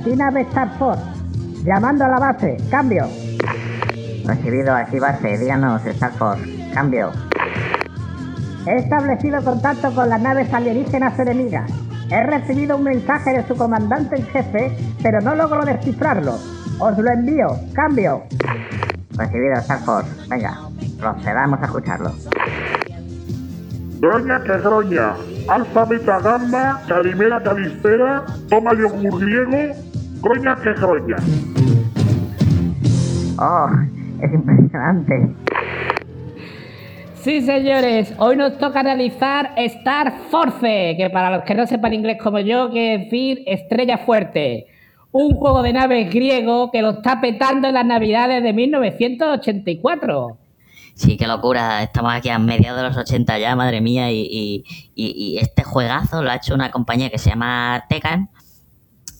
[0.00, 1.02] Force, aquí nave Star Force.
[1.64, 3.06] Llamando a la base, cambio.
[4.24, 7.10] Recibido aquí base, díganos Star Force, cambio.
[8.66, 11.70] He establecido contacto con las naves alienígenas enemigas.
[12.10, 16.34] He recibido un mensaje de su comandante en jefe, pero no logro descifrarlo.
[16.78, 18.22] Os lo envío, cambio.
[19.16, 20.58] Recibido Star Force, venga,
[20.98, 22.12] procedamos a escucharlo.
[24.00, 25.14] Groña que groña.
[25.48, 29.74] Alfa beta gamma, calimera calispera, toma yogur griego,
[30.20, 31.16] groña que groña.
[33.38, 33.68] Oh,
[34.22, 35.34] es impresionante.
[37.14, 42.16] Sí, señores, hoy nos toca analizar Star Force, que para los que no sepan inglés
[42.22, 44.66] como yo, quiere decir estrella fuerte.
[45.12, 50.38] Un juego de naves griego que lo está petando en las navidades de 1984.
[50.94, 51.82] Sí, qué locura.
[51.82, 54.10] Estamos aquí a mediados de los 80 ya, madre mía.
[54.12, 54.64] Y,
[55.40, 58.30] este juegazo lo ha hecho una compañía que se llama Tecan.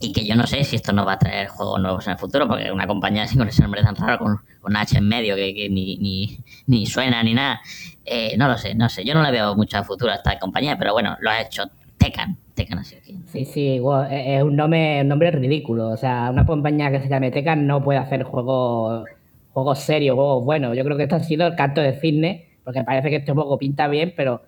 [0.01, 2.19] Y que yo no sé si esto nos va a traer juegos nuevos en el
[2.19, 5.37] futuro, porque una compañía así con ese nombre tan raro, con, con H en medio,
[5.37, 7.61] que, ni, suena ni nada.
[8.05, 9.05] Eh, no lo sé, no sé.
[9.05, 11.65] Yo no le veo mucho futuro a esta compañía, pero bueno, lo ha hecho
[11.99, 12.37] Tecan.
[12.55, 12.97] Tecan así.
[13.27, 15.91] Sí, sí, es un nombre, un nombre ridículo.
[15.91, 19.05] O sea, una compañía que se llame Tecan no puede hacer juegos
[19.53, 20.77] juegos serios, juegos buenos.
[20.77, 23.59] Yo creo que esto ha sido el canto de cisne, porque parece que este juego
[23.59, 24.43] pinta bien, pero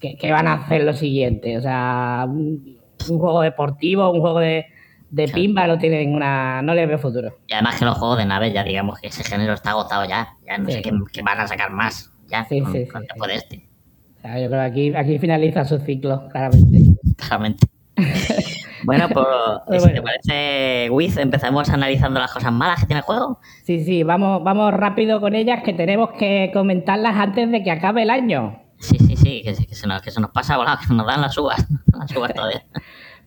[0.00, 1.56] ¿qué, van a hacer lo siguiente?
[1.56, 4.66] O sea, un, juego deportivo, un juego de,
[5.14, 6.60] de pimba no tiene ninguna.
[6.62, 7.38] no le veo futuro.
[7.46, 10.36] Y además que los juegos de naves, ya digamos que ese género está agotado ya.
[10.46, 12.12] Ya no sé qué, van a sacar más.
[12.26, 12.88] Ya sí, con, sí,
[13.32, 13.68] este.
[14.16, 16.78] O sea, yo creo que aquí, aquí finaliza su ciclo, claramente.
[17.16, 17.66] Claramente.
[18.86, 23.40] Bueno, pues si te parece, Wiz, empezamos analizando las cosas malas que tiene el juego.
[23.62, 28.02] Sí, sí, vamos, vamos rápido con ellas, que tenemos que comentarlas antes de que acabe
[28.02, 28.60] el año.
[28.78, 31.38] Sí, sí, sí, que, se, nos, que se nos pasa volado, que nos dan las
[31.38, 31.66] uvas,
[31.98, 32.62] las uvas todavía.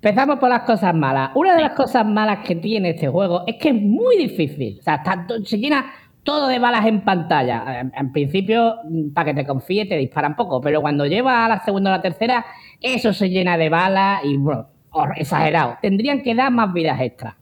[0.01, 1.31] Empezamos por las cosas malas.
[1.35, 4.77] Una de las cosas malas que tiene este juego es que es muy difícil.
[4.79, 5.85] O sea, está to- se llena
[6.23, 7.79] todo de balas en pantalla.
[7.81, 11.49] En, en principio, mm, para que te confíes, te disparan poco, pero cuando lleva a
[11.49, 12.45] la segunda o la tercera,
[12.81, 14.67] eso se llena de balas y, bueno,
[15.15, 15.77] exagerado.
[15.81, 17.35] Tendrían que dar más vidas extras.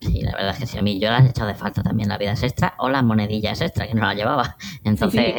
[0.00, 2.08] Sí, la verdad es que sí, a mí yo las he echado de falta también
[2.08, 4.56] las vidas extra o las monedillas extra que no las llevaba.
[4.84, 5.34] Entonces,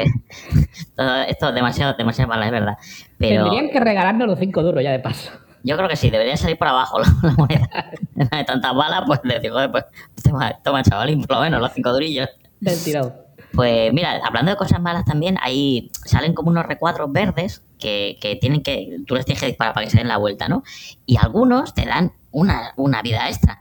[0.95, 2.77] todo esto es demasiado, demasiado mala, es verdad.
[3.17, 5.31] Pero Tendrían que regalarnos los cinco duros ya de paso.
[5.63, 7.69] Yo creo que sí, debería salir por abajo la, la moneda.
[8.15, 9.86] de tantas balas, pues decir, joder, pues
[10.24, 12.30] toma, toma, chavalín, por lo menos los cinco durillos.
[12.60, 13.13] Del tirón.
[13.54, 18.36] Pues mira, hablando de cosas malas también, ahí salen como unos recuadros verdes que, que
[18.36, 20.63] tienen que, tú les tienes que disparar para que se den la vuelta, ¿no?
[21.06, 23.60] Y algunos te dan una, una vida extra,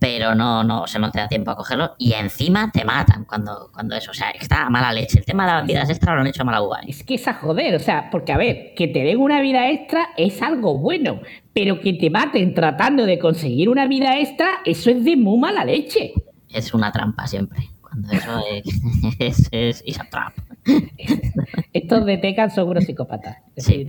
[0.00, 3.24] pero no, no, o sea, no te da tiempo a cogerlo y encima te matan
[3.26, 5.18] cuando, cuando eso, o sea, está a mala leche.
[5.18, 6.80] El tema de las vidas extra lo han hecho a mala uva.
[6.80, 6.86] ¿eh?
[6.88, 9.70] Es que es a joder, o sea, porque a ver, que te den una vida
[9.70, 11.20] extra es algo bueno,
[11.52, 15.64] pero que te maten tratando de conseguir una vida extra, eso es de muy mala
[15.64, 16.14] leche.
[16.48, 17.68] Es una trampa siempre.
[17.82, 18.80] Cuando eso es,
[19.18, 20.32] es, es, is a trap,
[21.72, 23.86] Estos de Tekken son unos psicópatas, Sí.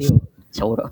[0.49, 0.91] seguro.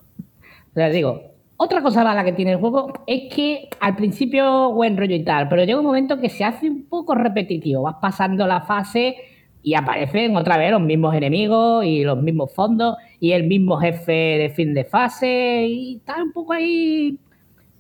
[0.72, 1.29] O sea, digo,
[1.62, 5.50] otra cosa mala que tiene el juego es que al principio buen rollo y tal,
[5.50, 7.82] pero llega un momento que se hace un poco repetitivo.
[7.82, 9.17] Vas pasando la fase
[9.62, 14.13] y aparecen otra vez los mismos enemigos y los mismos fondos y el mismo jefe
[14.13, 17.19] de fin de fase y está un poco ahí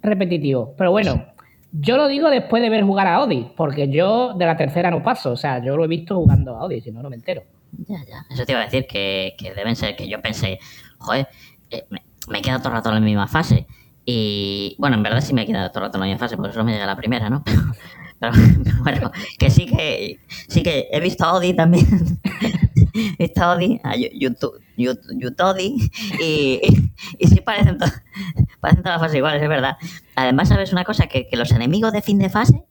[0.01, 0.73] repetitivo.
[0.77, 1.23] Pero bueno,
[1.71, 5.01] yo lo digo después de ver jugar a Odi, porque yo de la tercera no
[5.01, 5.31] paso.
[5.31, 7.43] O sea, yo lo he visto jugando a Odi, si no, no me entero.
[7.87, 8.25] Ya, ya.
[8.29, 10.59] Eso te iba a decir que, deben ser que yo pensé,
[10.97, 11.29] joder,
[11.69, 13.67] eh, me, me he quedado todo el rato en la misma fase.
[14.05, 16.35] Y bueno, en verdad sí me he quedado todo el rato en la misma fase,
[16.37, 17.43] porque solo me llega la primera, ¿no?
[18.21, 18.33] Pero,
[18.65, 21.87] pero bueno, que sí que sí que he visto a Odi también.
[23.17, 24.59] he visto a Odi, a YouTube,
[26.19, 26.59] y,
[27.17, 27.85] y, sí parecen, to-
[28.59, 29.77] parecen todas las fases iguales, es verdad.
[30.17, 31.07] Además, ¿sabes una cosa?
[31.07, 32.65] Que, que los enemigos de fin de fase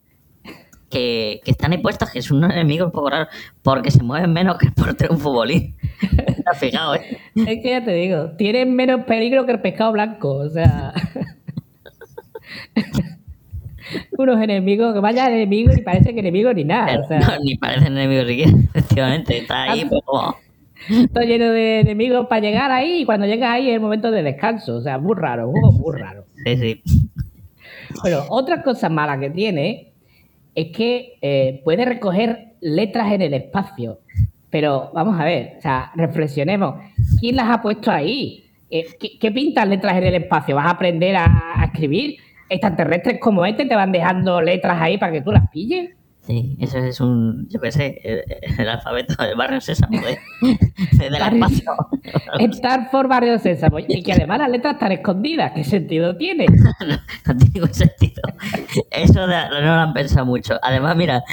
[0.90, 3.28] que, que están ahí puestos, que son unos enemigos un poco raros,
[3.62, 5.76] porque se mueven menos que de un futbolín.
[6.00, 7.18] ¿Te has fijado, eh?
[7.34, 10.92] Es que ya te digo, tienen menos peligro que el pescado blanco, o sea.
[14.18, 17.00] Unos enemigos, que vaya enemigos ni parecen enemigos ni nada.
[17.00, 19.38] O sea, No, ni parecen enemigos siquiera, efectivamente.
[19.38, 20.36] Está ahí, como.
[20.88, 24.22] está lleno de enemigos para llegar ahí y cuando llegas ahí es el momento de
[24.22, 24.76] descanso.
[24.76, 26.26] O sea, muy raro, juego muy raro.
[26.44, 26.82] Sí, sí.
[28.02, 29.92] Bueno, otra cosa mala que tiene
[30.54, 34.00] es que eh, puede recoger letras en el espacio.
[34.50, 36.76] Pero vamos a ver, o sea, reflexionemos.
[37.20, 38.44] ¿Quién las ha puesto ahí?
[38.70, 40.56] Eh, ¿qué, qué pintan letras en el espacio?
[40.56, 42.16] ¿Vas a aprender a, a escribir?
[42.48, 45.90] Extraterrestres como este te van dejando letras ahí para que tú las pilles.
[46.28, 48.22] Sí, eso es un, yo qué sé, el,
[48.58, 51.72] el alfabeto del barrio Sésamo de, de, del Barrio- espacio.
[52.38, 53.78] Estar por Barrio Sésamo.
[53.78, 55.52] Y que además las letras están escondidas.
[55.54, 56.44] ¿Qué sentido tiene?
[56.86, 58.20] no, no tiene ningún sentido.
[58.90, 60.58] Eso de- no lo han pensado mucho.
[60.60, 61.24] Además, mira,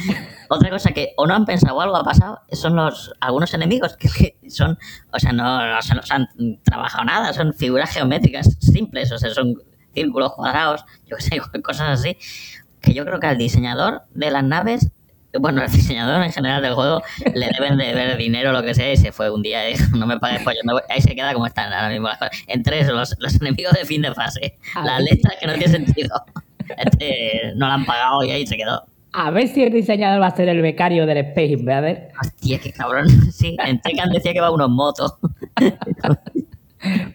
[0.49, 3.97] otra cosa que o no han pensado o algo ha pasado son los algunos enemigos
[3.97, 4.77] que, que son,
[5.11, 6.29] o sea, no, no se los han
[6.63, 9.55] trabajado nada, son figuras geométricas simples, o sea, son
[9.93, 12.17] círculos cuadrados, yo qué sé, cosas así,
[12.85, 14.91] que yo creo que al diseñador de las naves
[15.39, 17.01] bueno, el diseñador en general del juego
[17.33, 19.73] le deben de ver dinero o lo que sea y se fue un día y
[19.73, 20.81] dijo, no me pagues pollo, me voy".
[20.89, 22.37] ahí se queda como están ahora mismo las cosas.
[22.47, 26.23] Entre eso, los, los enemigos de fin de fase, las letras que no tienen sentido.
[26.77, 28.83] Este, no la han pagado y ahí se quedó.
[29.13, 32.09] A ver si el diseñador va a ser el becario del Space Invader.
[32.19, 33.07] Hostia, qué cabrón.
[33.31, 35.13] Sí, en Tekken decía que va unos motos.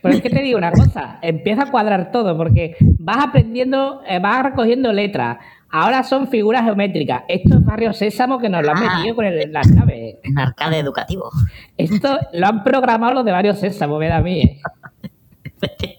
[0.02, 4.18] Pero es que te digo una cosa, empieza a cuadrar todo porque vas aprendiendo, eh,
[4.18, 5.38] vas recogiendo letras.
[5.72, 7.22] Ahora son figuras geométricas.
[7.28, 8.96] Esto es Barrio Sésamo que nos lo han Ah.
[8.98, 10.16] metido con el- las naves.
[10.28, 11.30] Un arcade educativo.
[11.76, 14.40] Esto lo han programado los de Barrio Sésamo, me da a mí.
[14.42, 14.60] ¿eh?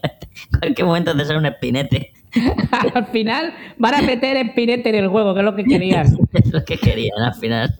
[0.52, 2.12] En cualquier momento de ser un espinete.
[2.94, 6.06] Al final van a meter espinete en el juego, que es lo que querían.
[6.32, 7.78] Es lo que querían al final.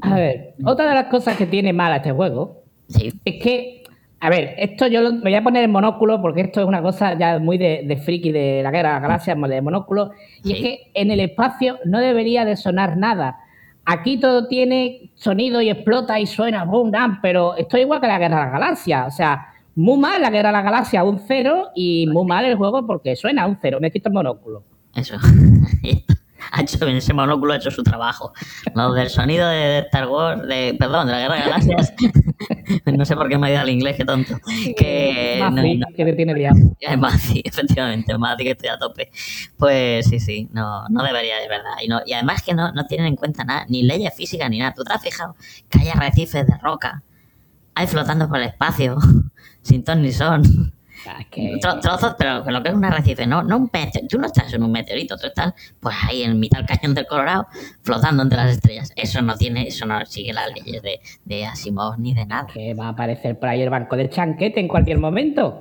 [0.00, 3.12] A ver, otra de las cosas que tiene mala este juego Sí.
[3.24, 3.81] es que,
[4.24, 6.80] a ver, esto yo lo, me voy a poner en monóculo porque esto es una
[6.80, 10.12] cosa ya muy de, de friki de la guerra de las galaxias, de monóculo,
[10.44, 10.52] y Sí.
[10.52, 13.38] es que en el espacio no debería de sonar nada.
[13.84, 18.06] Aquí todo tiene sonido y explota y suena, boom, bam, pero esto es igual que
[18.06, 21.18] la guerra de las galaxias, o sea, muy mal la guerra de las galaxias, un
[21.18, 23.78] cero, y muy mal el juego porque suena a un cero.
[23.80, 24.62] Me quito el monóculo.
[24.94, 25.16] Eso.
[26.52, 28.32] ha hecho, ese monóculo ha hecho su trabajo.
[28.74, 31.94] Lo del sonido de Star Wars, de, perdón, de la Guerra de Galaxias.
[32.86, 34.38] no sé por qué me ha ido al inglés, qué tonto.
[34.76, 36.56] Que no, no, que te tiene liado.
[36.80, 39.10] es Mazi, efectivamente, Mazi que estoy a tope.
[39.56, 41.74] Pues sí, sí, no, no debería, de verdad.
[41.82, 44.58] Y, no, y además que no, no tienen en cuenta nada, ni leyes físicas ni
[44.58, 44.74] nada.
[44.74, 45.36] ¿Tú te has fijado
[45.68, 47.02] que hay arrecifes de roca?
[47.74, 48.98] Hay flotando por el espacio,
[49.62, 50.74] sin ton ni son.
[51.02, 51.58] Sea, es que...
[51.60, 54.06] Tro- trozos, pero lo que es un arrecife, no, no un meteorito.
[54.08, 57.06] Tú no estás en un meteorito, tú estás pues ahí en mitad del cañón del
[57.06, 57.46] Colorado,
[57.82, 58.92] flotando entre las estrellas.
[58.96, 62.46] Eso no tiene, eso no sigue las leyes de, de Asimov ni de nada.
[62.52, 65.58] que va a aparecer por ahí el banco del chanquete en cualquier momento.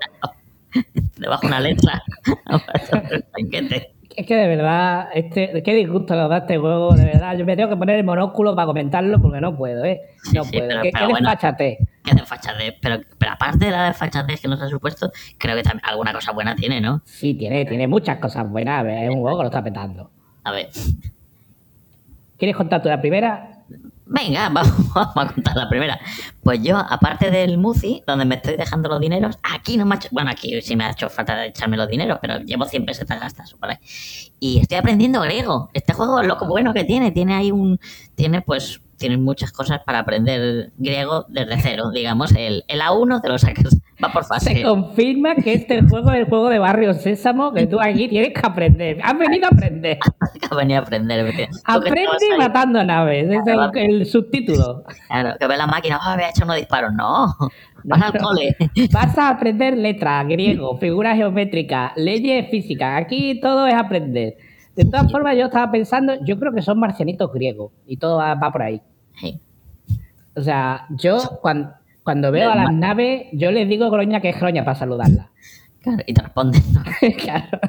[1.17, 2.01] Debajo una letra.
[3.33, 3.93] Banquete.
[4.15, 7.37] Es que de verdad, este, qué disgusto nos da este juego, de verdad.
[7.37, 10.01] Yo me tengo que poner el monóculo para comentarlo porque no puedo, ¿eh?
[10.33, 10.67] No Sí, puedo.
[10.67, 11.29] pero- ¿Qué, pero qué bueno.
[11.29, 11.77] desfachatez?
[12.03, 15.83] que desfachatez, pero, pero aparte de la desfachatez que nos ha supuesto, creo que también
[15.85, 17.01] alguna cosa buena tiene, ¿no?
[17.05, 18.79] Sí, tiene, tiene muchas cosas buenas.
[18.79, 20.09] a ver, Es un juego que lo está petando.
[20.43, 20.67] A ver,
[22.37, 23.50] ¿Quieres contar tú la primera?
[24.11, 25.99] Venga, vamos, a contar la primera.
[26.43, 29.97] Pues yo, aparte del Muzi, donde me estoy dejando los dineros, aquí no me ha
[29.97, 33.19] hecho, bueno, aquí sí me ha hecho falta echarme los dineros, pero llevo 100 pesetas
[33.19, 33.77] gastas ahí.
[34.39, 35.69] Y estoy aprendiendo griego.
[35.73, 37.79] Este juego es lo bueno que tiene, tiene ahí un,
[38.15, 43.29] tiene pues, tiene muchas cosas para aprender griego desde cero, digamos, el, el A1 te
[43.29, 47.53] lo sacas, va por Se confirma que este juego es el juego de Barrio Sésamo
[47.53, 48.99] que tú aquí tienes que aprender.
[49.03, 49.97] Has venido a aprender.
[50.39, 51.49] que ha venido a aprender.
[51.65, 53.29] Aprende matando naves.
[53.29, 54.83] Es el, el subtítulo.
[55.07, 56.93] Claro, que ve la máquina, oh, había hecho unos disparos.
[56.93, 57.35] No,
[57.83, 58.55] vas al cole.
[58.91, 63.01] Vas a aprender letras, griego, figuras geométricas, leyes físicas.
[63.01, 64.37] Aquí todo es aprender.
[64.75, 68.35] De todas formas, yo estaba pensando, yo creo que son marcianitos griegos y todo va,
[68.35, 68.81] va por ahí.
[69.19, 69.39] Sí.
[70.35, 71.71] O sea, yo cuando,
[72.03, 75.29] cuando veo a las naves, yo les digo groña que es groña para saludarla.
[75.81, 76.61] Claro, y te responden.
[76.73, 76.83] ¿no?
[77.17, 77.59] Claro.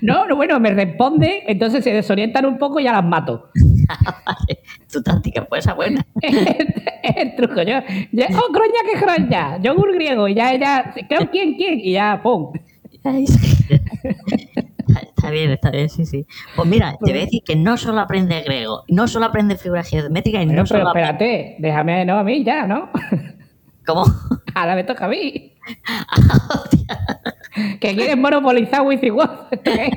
[0.00, 3.50] No, no, bueno, me responde, entonces se desorientan un poco y ya las mato.
[4.92, 6.06] Tu táctica fue esa buena.
[6.22, 7.62] es el truco.
[7.62, 7.80] Yo,
[8.12, 9.58] yo, oh, groña que groña.
[9.60, 10.28] Yogur griego.
[10.28, 11.80] Y ya ella, creo quién, quién.
[11.80, 12.52] Y ya, pum.
[12.92, 13.10] Está-
[15.30, 16.26] bien, está bien, sí, sí.
[16.54, 19.82] Pues mira, te voy a decir que no solo aprende griego, no solo aprende figura
[19.82, 21.10] geométrica y Bueno, no pero solo aprende...
[21.10, 22.90] espérate, déjame, no a mí ya, ¿no?
[23.86, 24.04] ¿Cómo?
[24.54, 25.52] Ahora me toca a mí.
[27.80, 29.48] que quieres monopolizar WiziWorld.
[29.50, 29.94] ¿Esto qué es?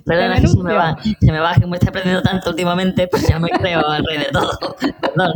[0.04, 3.28] Perdona que se me va, se me va, que me está aprendiendo tanto últimamente, pues
[3.28, 4.76] ya me creo al rey de todo.
[5.00, 5.32] Perdón.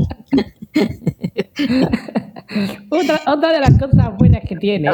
[2.91, 4.91] otra, otra de las cosas buenas que tiene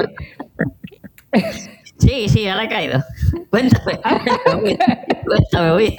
[1.98, 3.00] Sí, sí, ahora he caído.
[3.50, 4.00] Cuéntame.
[5.26, 5.96] Cuéntame, uy.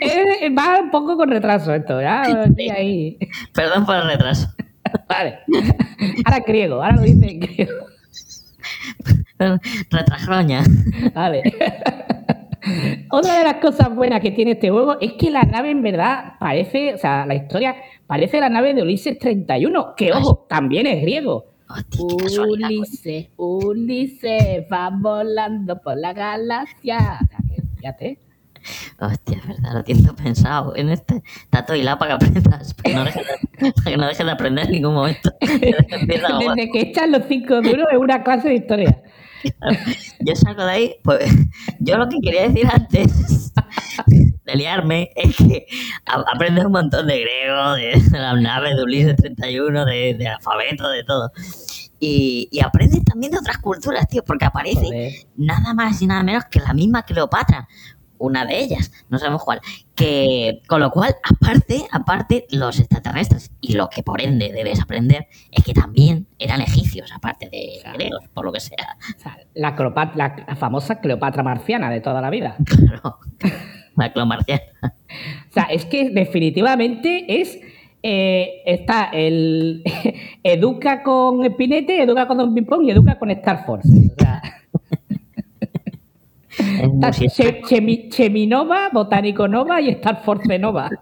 [0.00, 2.00] es, va un poco con retraso esto.
[2.00, 3.18] Ya, estoy ahí.
[3.52, 4.48] Perdón por el retraso.
[5.08, 5.38] Vale.
[6.24, 7.72] Ahora griego, ahora lo dice en griego.
[9.90, 10.64] Retrasroña.
[11.14, 11.42] Vale.
[13.10, 16.34] Otra de las cosas buenas que tiene este juego es que la nave en verdad
[16.38, 21.00] parece, o sea, la historia parece la nave de Ulises 31, que ojo, también es
[21.00, 21.46] griego.
[21.68, 22.42] Hostia.
[22.42, 27.20] Ulises, Ulises, va volando por la galaxia.
[27.76, 28.18] Fíjate.
[29.00, 30.74] Hostia, es verdad, lo tienes pensado.
[30.76, 32.74] En este está todo hilado para que aprendas.
[32.74, 35.30] Para que no dejes de, para que no dejes de aprender en ningún momento.
[35.40, 39.02] Desde que echan los cinco duros es una clase de historia.
[40.20, 41.30] Yo salgo de ahí, pues
[41.78, 43.52] yo lo que quería decir antes
[44.06, 45.66] de liarme es que
[46.06, 50.88] aprendes un montón de griego, de, de las naves de Ulises 31, de, de alfabeto,
[50.88, 51.30] de todo.
[52.00, 55.12] Y, y aprendes también de otras culturas, tío, porque aparece Joder.
[55.36, 57.68] nada más y nada menos que la misma Cleopatra.
[58.18, 59.60] Una de ellas, no sabemos cuál.
[59.94, 65.26] Que, con lo cual, aparte, aparte, los extraterrestres, y lo que por ende debes aprender,
[65.50, 68.96] es que también eran egipcios, aparte de griegos, por lo que sea.
[69.16, 72.56] O sea, la, Cleopat- la- la famosa Cleopatra marciana de toda la vida.
[72.64, 73.18] Claro.
[73.96, 74.62] La clomarciana.
[74.82, 77.58] O sea, es que definitivamente es.
[78.04, 79.82] eh, está el.
[80.44, 83.88] educa con Spinete, educa con Don Pimpón y educa con Star Force.
[83.88, 84.27] O sea,
[86.58, 87.10] está.
[87.10, 90.90] Che- Chemi- Cheminova, Botánico Nova y Star Force Nova.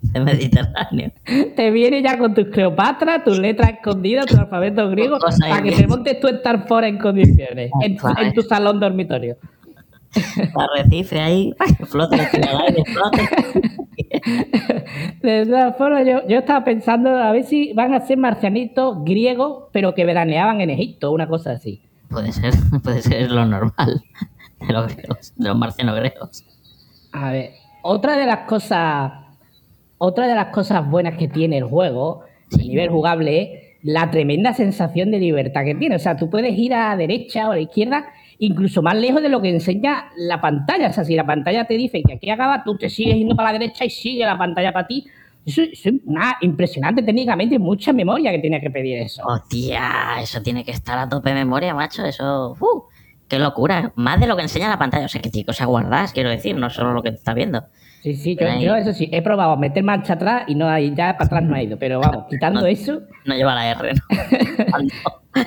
[0.00, 1.10] de Mediterráneo.
[1.56, 5.86] Te viene ya con tus Cleopatra, tus letras escondidas, tu alfabeto griego, para que te
[5.86, 8.28] montes tu Star Force en condiciones, en, tu- Vale.
[8.28, 9.36] en tu salón dormitorio.
[10.54, 11.52] Arrecife ahí,
[11.86, 13.28] flote el aire, flote.
[15.22, 19.64] De todas formas, yo, yo estaba pensando a ver si van a ser marcianitos griegos,
[19.72, 21.82] pero que veraneaban en Egipto, una cosa así.
[22.10, 24.02] Puede ser, puede ser lo normal
[24.66, 26.44] de los griegos, de los marcianos griegos.
[27.12, 27.50] A ver,
[27.82, 29.12] otra de las cosas,
[29.98, 34.52] otra de las cosas buenas que tiene el juego, a nivel jugable, es la tremenda
[34.54, 35.96] sensación de libertad que tiene.
[35.96, 38.06] O sea, tú puedes ir a la derecha o a la izquierda,
[38.38, 40.88] incluso más lejos de lo que enseña la pantalla.
[40.88, 43.52] O sea, si la pantalla te dice que aquí acaba, tú te sigues yendo para
[43.52, 45.06] la derecha y sigue la pantalla para ti.
[45.48, 49.22] Eso, es una impresionante técnicamente y mucha memoria que tiene que pedir eso.
[49.26, 52.04] Hostia, eso tiene que estar a tope de memoria, macho.
[52.04, 52.82] Eso, ¡uh!
[53.28, 53.92] ¡Qué locura!
[53.96, 55.06] Más de lo que enseña la pantalla.
[55.06, 57.64] O sea, que tiene cosas guardadas, quiero decir, no solo lo que te está viendo.
[58.02, 61.24] Sí, sí, yo, eso sí, he probado meter marcha atrás y no hay, ya para
[61.26, 61.78] atrás no ha ido.
[61.78, 62.66] Pero vamos, quitando No.
[62.66, 64.00] eso, No lleva la R, ¿no?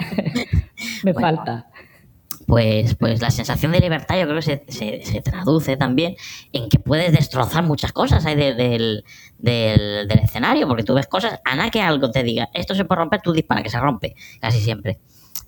[1.04, 1.20] me Bueno.
[1.28, 1.68] falta.
[2.52, 6.18] Pues, pues la sensación de libertad yo creo que se, se- traduce también
[6.52, 9.06] en que puedes destrozar muchas cosas ahí de- del,
[9.38, 12.84] del- del escenario, porque tú ves cosas, a nada que algo te diga, esto se
[12.84, 15.00] puede romper, tú dispara, que se rompe, casi siempre.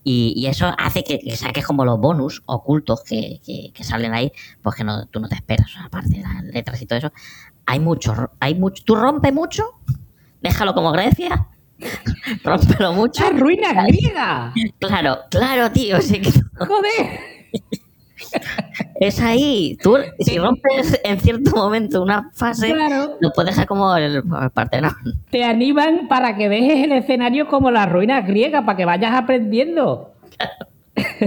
[0.05, 4.31] Y, y eso hace que, que saques como los bonus ocultos que, que- salen ahí,
[4.61, 7.11] pues que no, tú no te esperas, aparte de las letras y todo eso.
[7.65, 9.65] Hay mucho, hay mucho, tú rompe mucho,
[10.41, 11.49] déjalo como Grecia,
[12.43, 13.23] rómpelo mucho.
[13.25, 14.53] ¡Ah, ruina griega!
[14.79, 17.33] Claro, claro, tío, sí que ¡Joder!
[18.99, 19.77] Es ahí.
[19.81, 23.17] Tú, si rompes en cierto momento una fase, Claro.
[23.19, 24.23] lo puedes dejar como el,
[24.53, 24.93] Partenón.
[25.29, 30.13] Te animan para que dejes el escenario como las ruinas griegas, para que vayas aprendiendo.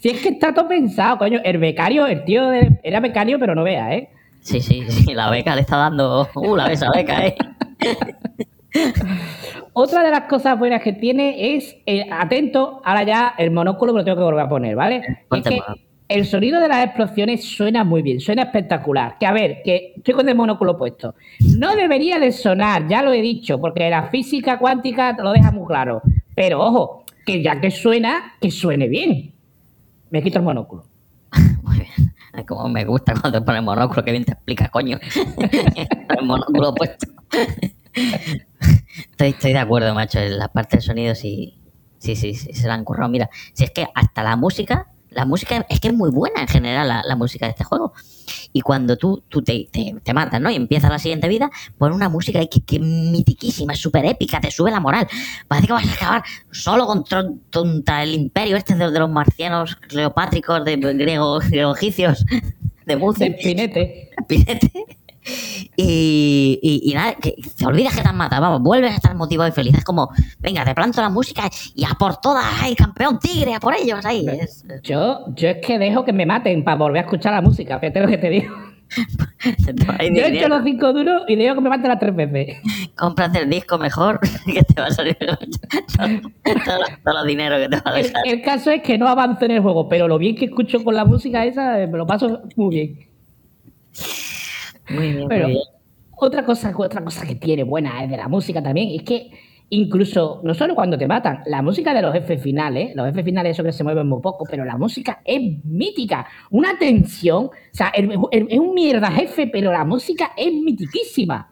[0.00, 1.40] si es que está todo pensado, coño.
[1.44, 4.08] El becario, el tío de- era becario, pero no vea, ¿eh?
[4.40, 6.28] Sí, sí, sí, la beca le está dando.
[6.34, 7.36] Uh, la esa beca, eh.
[9.72, 14.00] Otra de las cosas buenas que tiene es, eh, atento, ahora ya el monóculo me
[14.00, 15.02] lo tengo que volver a poner, ¿vale?
[15.30, 15.60] Es que
[16.08, 19.18] el sonido de las explosiones suena muy bien, suena espectacular.
[19.18, 21.14] Que a ver, que estoy con el monóculo puesto.
[21.58, 25.66] No debería de sonar, ya lo he dicho, porque la física cuántica lo deja muy
[25.66, 26.00] claro.
[26.34, 29.32] Pero ojo, que ya que suena, que suene bien.
[30.10, 30.84] Me quito el monóculo.
[31.62, 32.46] Muy bien.
[32.46, 34.98] Como me gusta cuando te pones monóculo, que bien te explica, coño.
[36.18, 37.08] el monóculo puesto.
[38.98, 40.18] Estoy, estoy de acuerdo, macho.
[40.18, 41.58] En la parte del sonido sí,
[41.98, 43.10] sí, sí, sí, se la han currado.
[43.10, 46.48] Mira, si es que hasta la música, la música es que es muy buena en
[46.48, 47.92] general, la, la música de este juego.
[48.52, 50.50] Y cuando tú, tú te, te, te matas, ¿no?
[50.50, 54.40] Y empieza la siguiente vida, pon una música que, que es mitiquísima, es súper épica,
[54.40, 55.06] te sube la moral.
[55.48, 59.76] Parece que vas a acabar solo contra, contra el imperio este de, de los marcianos
[59.76, 62.42] cleopátricos, de griegos, egipcios, de
[62.86, 64.10] De Buce, pinete.
[64.28, 64.98] Pinete.
[65.78, 69.14] Y, y, y nada, que te olvidas que te han matado, vamos, vuelves a estar
[69.14, 69.74] motivado y feliz.
[69.74, 70.08] Es como,
[70.38, 74.02] venga, te planto la música y a por todas, ¡ay, campeón tigre, a por ellos!
[74.06, 77.42] Ahí, es, Yo, yo es que dejo que me maten para volver a escuchar la
[77.42, 78.54] música, fíjate lo que te digo.
[80.14, 82.58] Yo he hecho los cinco duros y dejo que me maten las tres veces.
[82.94, 87.68] cómprate el disco mejor, que te va a salir todo, todo, todo lo dinero que
[87.68, 88.26] te va a dejar.
[88.26, 90.94] el caso es que no avanzo en el juego, pero lo bien que escucho con
[90.94, 93.06] la música esa, eh, me lo paso muy bien.
[94.88, 95.64] Muy bien, Pero muy bien.
[96.18, 99.30] otra cosa, otra cosa que tiene buena es de la música también, es que
[99.68, 103.52] incluso, no solo cuando te matan, la música de los jefes finales, los jefes finales
[103.56, 107.88] eso que se mueven muy poco, pero la música es mítica, una tensión, o sea,
[107.88, 111.50] el- el- es un mierda jefe, pero la música es mitiquísima.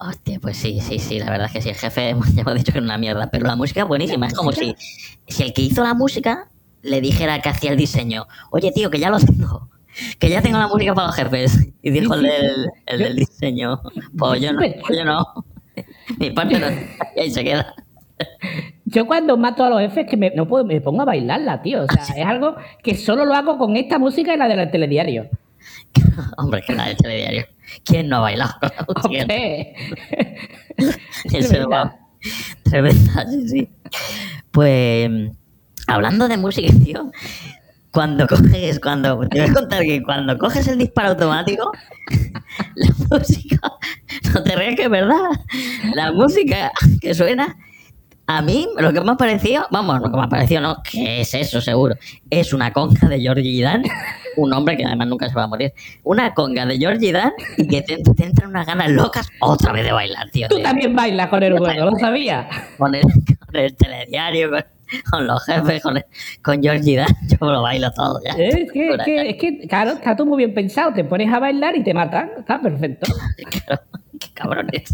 [0.00, 2.54] Hostia, pues sí, sí, sí, la verdad es que sí, el jefe hemos- ya hemos
[2.56, 4.74] dicho que era una mierda, pero la música es buenísima, es como si,
[5.26, 6.48] si el que hizo la música
[6.82, 9.70] le dijera que hacía el diseño, oye tío, que ya lo tengo,
[10.18, 13.80] que ya tengo la música para los jefes, y dijo el del, el del diseño,
[14.16, 15.26] pues yo no, pues yo no,
[16.18, 16.66] mi parte no,
[17.16, 17.74] y ahí se queda.
[18.84, 21.82] Yo cuando mato a los jefes que me, no puedo, me pongo a bailarla, tío.
[21.82, 25.28] O sea, es algo que solo lo hago con esta música y la del telediario.
[26.36, 27.46] Hombre, que la del telediario.
[27.84, 28.54] ¿Quién no ha bailado?
[29.02, 29.74] Hombre.
[30.76, 31.66] Eso Tremenda.
[31.68, 31.96] va.
[32.62, 33.68] Tremenda, sí, sí.
[34.50, 35.10] Pues,
[35.86, 37.10] hablando de música, tío,
[37.94, 41.70] cuando coges, cuando, te voy a contar que cuando coges el disparo automático,
[42.74, 43.72] la música,
[44.34, 45.30] no te rías que es verdad,
[45.94, 47.56] la música que suena,
[48.26, 51.20] a mí lo que me ha parecido, vamos, lo que me ha parecido no, que
[51.20, 51.94] es eso seguro,
[52.30, 53.84] es una conga de Georgie Dan,
[54.36, 55.72] un hombre que además nunca se va a morir,
[56.02, 59.84] una conga de Georgie Dan y que te, te entran unas ganas locas otra vez
[59.84, 60.48] de bailar, tío.
[60.48, 62.46] Tú también bailas con el juego, ¿lo sabías?
[62.76, 64.64] con el, con el telediario, con,
[65.10, 66.00] con los jefes, con,
[66.42, 68.32] con Georgie Dan, yo lo bailo todo ya.
[68.32, 70.92] Es que, es que, es que, claro, está todo muy bien pensado.
[70.92, 72.30] Te pones a bailar y te matan.
[72.38, 73.10] Está perfecto.
[73.66, 73.82] Claro,
[74.20, 74.84] qué cabrones.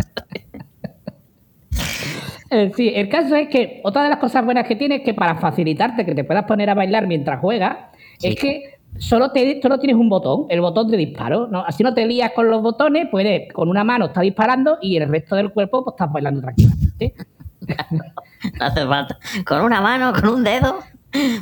[2.51, 5.15] Eh, sí, el caso es que otra de las cosas buenas que tiene es que
[5.15, 7.77] para facilitarte que te puedas poner a bailar mientras juegas,
[8.19, 8.29] Sí.
[8.29, 11.47] es que solo, te, solo tienes un botón, el botón de disparo.
[11.47, 11.65] ¿no?
[11.65, 15.09] Así no te lías con los botones, puedes con una mano estar disparando y el
[15.09, 17.15] resto del cuerpo pues estás bailando tranquilamente.
[18.59, 19.19] No hace falta.
[19.45, 20.81] Con una mano, con un dedo,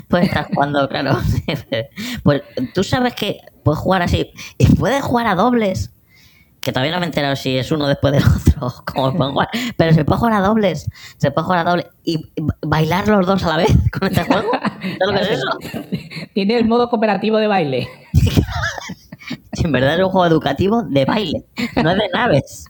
[0.09, 1.19] pues estás jugando, claro.
[2.23, 2.43] Pues
[2.75, 4.33] tú sabes que puedes jugar así.
[4.59, 5.93] Y puedes jugar a dobles.
[6.61, 8.25] Que todavía no me he enterado si es uno después del
[8.57, 9.49] otro, cómo pueden jugar.
[9.77, 10.91] Pero se puede jugar a dobles.
[11.19, 11.87] Se puede jugar a dobles.
[12.05, 14.51] Y y bailar los dos a la vez con este juego.
[14.53, 16.29] ¿Sabes lo que es eso?
[16.35, 17.89] Tiene el modo cooperativo de baile.
[19.53, 21.45] En verdad es un juego educativo de baile,
[21.83, 22.65] no es de naves.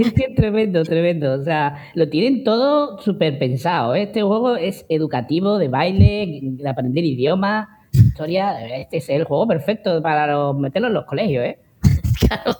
[0.00, 1.32] Es que es tremendo, tremendo.
[1.34, 3.94] O sea, lo tienen todo súper pensado.
[3.94, 4.02] ¿eh?
[4.02, 8.66] Este juego es educativo, de baile, de aprender idiomas, historia.
[8.76, 11.58] Este es el juego perfecto para los- meterlo en los colegios, ¿eh?
[12.26, 12.56] Claro,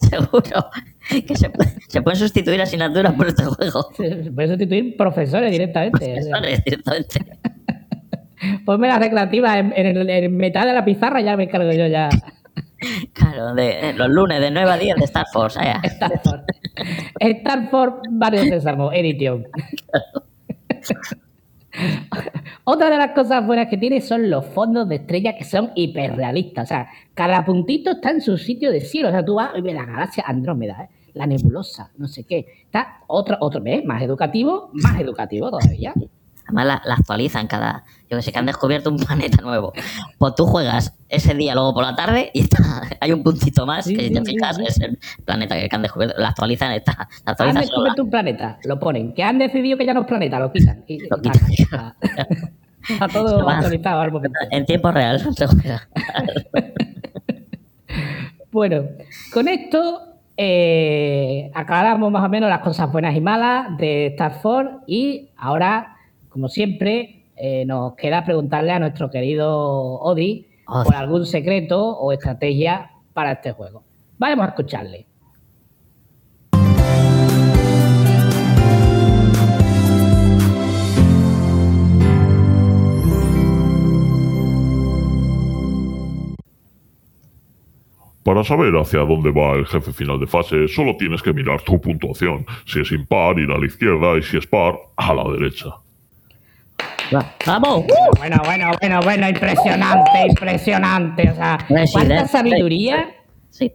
[0.00, 0.66] seguro.
[1.26, 3.88] Que se, puede- se pueden sustituir asignaturas por este juego.
[3.96, 5.98] Se puede sustituir profesores directamente.
[6.14, 7.20] Profesores, directamente.
[8.64, 11.86] Ponme la recreativa en, en el, en mitad de la pizarra, ya me encargo yo
[11.86, 12.08] ya.
[13.12, 15.58] Claro, de, eh, los lunes de 9 a 10 de Star Force.
[15.58, 15.80] vaya.
[15.84, 16.40] Stanford.
[17.20, 19.46] Stanford Barrio Sésamo, Edition.
[22.64, 26.64] Otra de las cosas buenas que tiene son los fondos de estrella que son hiperrealistas.
[26.64, 29.08] O sea, cada puntito está en su sitio de cielo.
[29.08, 30.88] O sea, tú vas y ves la galaxia Andrómeda, ¿eh?
[31.14, 32.46] la nebulosa, no sé qué.
[32.64, 35.94] Está otro, otro mes más educativo, más educativo todavía.
[36.48, 37.84] Además la, la actualizan cada...
[38.10, 39.72] Yo que sé, que han descubierto un planeta nuevo.
[40.18, 43.84] Pues tú juegas ese día luego por la tarde y está, hay un puntito más
[43.84, 44.64] Sí, que si te fijas sí.
[44.66, 46.18] es el planeta que han descubierto.
[46.18, 47.66] La actualizan, está, la Han actualizan sola.
[47.66, 49.12] descubierto un planeta, lo ponen.
[49.14, 50.84] Que han decidido que ya no es planeta, lo quitan.
[50.86, 51.42] Y- Lo quitan.
[51.52, 51.96] Está,
[52.88, 54.38] está todo actualizado al momento.
[54.50, 55.86] En tiempo real se juega.
[58.50, 58.84] Bueno,
[59.32, 60.00] con esto
[60.36, 65.96] eh, aclaramos más o menos las cosas buenas y malas de Star Force y ahora,
[66.38, 69.50] como siempre, eh, nos queda preguntarle a nuestro querido
[69.98, 70.84] Odi Odi.
[70.84, 73.82] por algún secreto o estrategia para este juego.
[74.18, 75.04] Vamos a escucharle.
[88.22, 91.80] Para saber hacia dónde va el jefe final de fase, solo tienes que mirar tu
[91.80, 92.46] puntuación.
[92.64, 95.70] Si es impar, ir a la izquierda y si es par, a la derecha.
[97.46, 97.84] ¡Vamos!
[98.18, 101.30] Bueno, bueno, bueno, bueno, impresionante, impresionante.
[101.30, 101.58] O sea,
[101.92, 103.08] cuánta sabiduría,
[103.50, 103.72] Sí,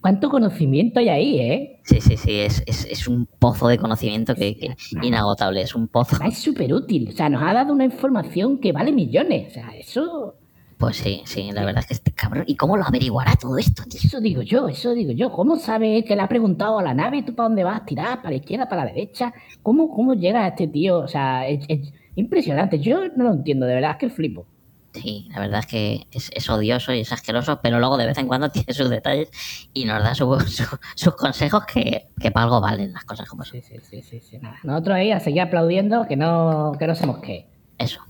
[0.00, 1.80] cuánto conocimiento hay ahí, ¿eh?
[1.84, 5.88] sí, sí, sí, es, es, es un pozo de conocimiento que, que inagotable, es un
[5.88, 6.16] pozo.
[6.24, 7.08] Es súper útil.
[7.08, 9.48] O sea, nos ha dado una información que vale millones.
[9.48, 10.34] O sea, eso...
[10.78, 12.44] Pues sí, sí, la verdad es que este cabrón...
[12.46, 14.00] ¿Y cómo lo averiguará todo esto, tío?
[14.02, 15.30] Eso digo yo, eso digo yo.
[15.32, 17.86] ¿Cómo sabe que le ha preguntado a la nave tú para dónde vas?
[17.86, 19.32] ¿Tirar para la izquierda, para la derecha?
[19.62, 20.98] ¿Cómo, cómo llega este tío?
[20.98, 22.78] O sea, es, es impresionante.
[22.80, 24.46] Yo no lo entiendo, de verdad, es que flipo.
[24.92, 28.18] Sí, la verdad es que es, es odioso y es asqueroso, pero luego de vez
[28.18, 29.28] en cuando tiene sus detalles
[29.72, 33.44] y nos da su- su- sus consejos que, que para algo valen las cosas como
[33.44, 33.60] son.
[33.60, 34.56] Sí, sí, sí, sí, sí, nada.
[34.62, 37.48] Nosotros ahí a seguir aplaudiendo que no, que no se mosquee.
[37.78, 38.00] Eso.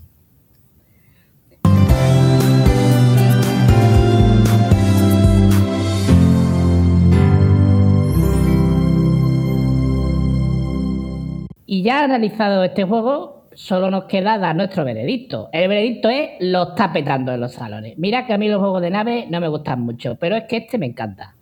[11.75, 15.49] Y ya analizado este juego, solo nos queda dar nuestro veredicto.
[15.51, 17.97] El veredicto es lo está petando en los salones.
[17.97, 20.55] Mira que a mí los juegos de nave no me gustan mucho, pero es que
[20.55, 21.35] este me encanta.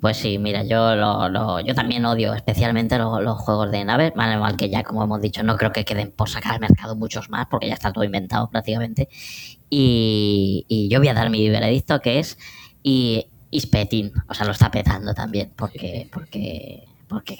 [0.00, 4.16] Pues sí, mira, yo lo, lo- yo también odio especialmente lo- los juegos de naves,
[4.16, 6.96] mal mal que ya, como hemos dicho, no creo que queden por sacar al mercado
[6.96, 9.10] muchos más, porque ya está todo inventado prácticamente.
[9.68, 12.38] Y, y yo voy a dar mi veredicto que es
[12.82, 17.36] y Ispetin, o sea, lo está petando también, porque, porque, porque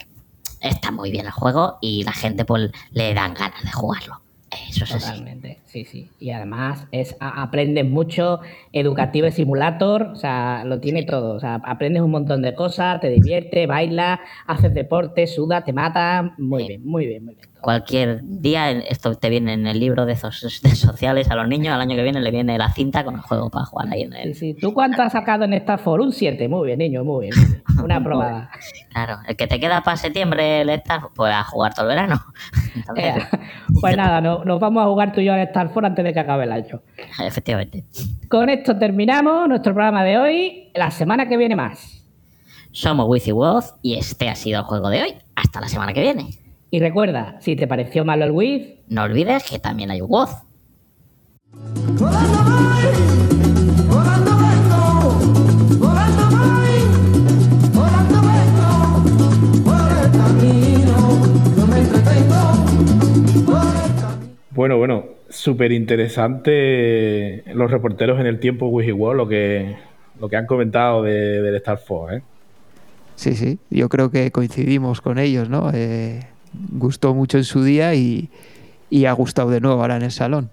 [0.60, 4.20] está muy bien el juego y la gente pues le dan ganas de jugarlo.
[4.68, 5.24] Eso es así.
[5.70, 6.10] Sí, sí.
[6.18, 8.40] Y además es aprendes mucho,
[8.72, 11.34] educativo y simulator, o sea, lo tiene todo.
[11.36, 14.18] O sea, aprendes un montón de cosas, te diviertes, bailas,
[14.48, 16.32] haces deporte, sudas, te matas.
[16.38, 16.68] Muy Sí.
[16.70, 17.46] bien, muy bien, muy bien.
[17.60, 21.46] Cualquier día en- esto te viene en el libro de, esos, de sociales a los
[21.46, 24.02] niños, al año que viene le viene la cinta con el juego para jugar ahí
[24.02, 24.54] en Sí, el, sí.
[24.54, 26.00] ¿Tú cuánto has sacado en esta for?
[26.00, 26.48] Un 7.
[26.48, 27.34] Muy bien, niño, muy bien.
[27.84, 28.50] Una aprobada.
[28.92, 32.20] Claro, el que te queda para septiembre el Star, pues a jugar todo el verano.
[32.96, 33.28] Ea,
[33.80, 36.14] Pues nada, no- nos vamos a jugar tú y yo al Star Force antes de
[36.14, 36.80] que acabe el año.
[37.22, 37.84] efectivamente.
[38.28, 40.70] Con esto terminamos nuestro programa de hoy.
[40.74, 42.02] La semana que viene más.
[42.72, 45.14] Somos Wizzy Wolf y este ha sido el juego de hoy.
[45.34, 46.30] Hasta la semana que viene.
[46.70, 50.30] Y recuerda, si te pareció malo el Wiz, No olvides que también hay un Woz.
[65.50, 69.74] Súper interesante los reporteros en el tiempo Wiggy lo que,
[70.20, 72.22] lo que han comentado de, del Star Force, ¿eh?
[73.16, 75.72] Sí, sí, yo creo que coincidimos con ellos, ¿no?
[75.74, 76.24] Eh,
[76.70, 78.30] gustó mucho en su día y,
[78.90, 80.50] y ha gustado de nuevo ahora en el salón.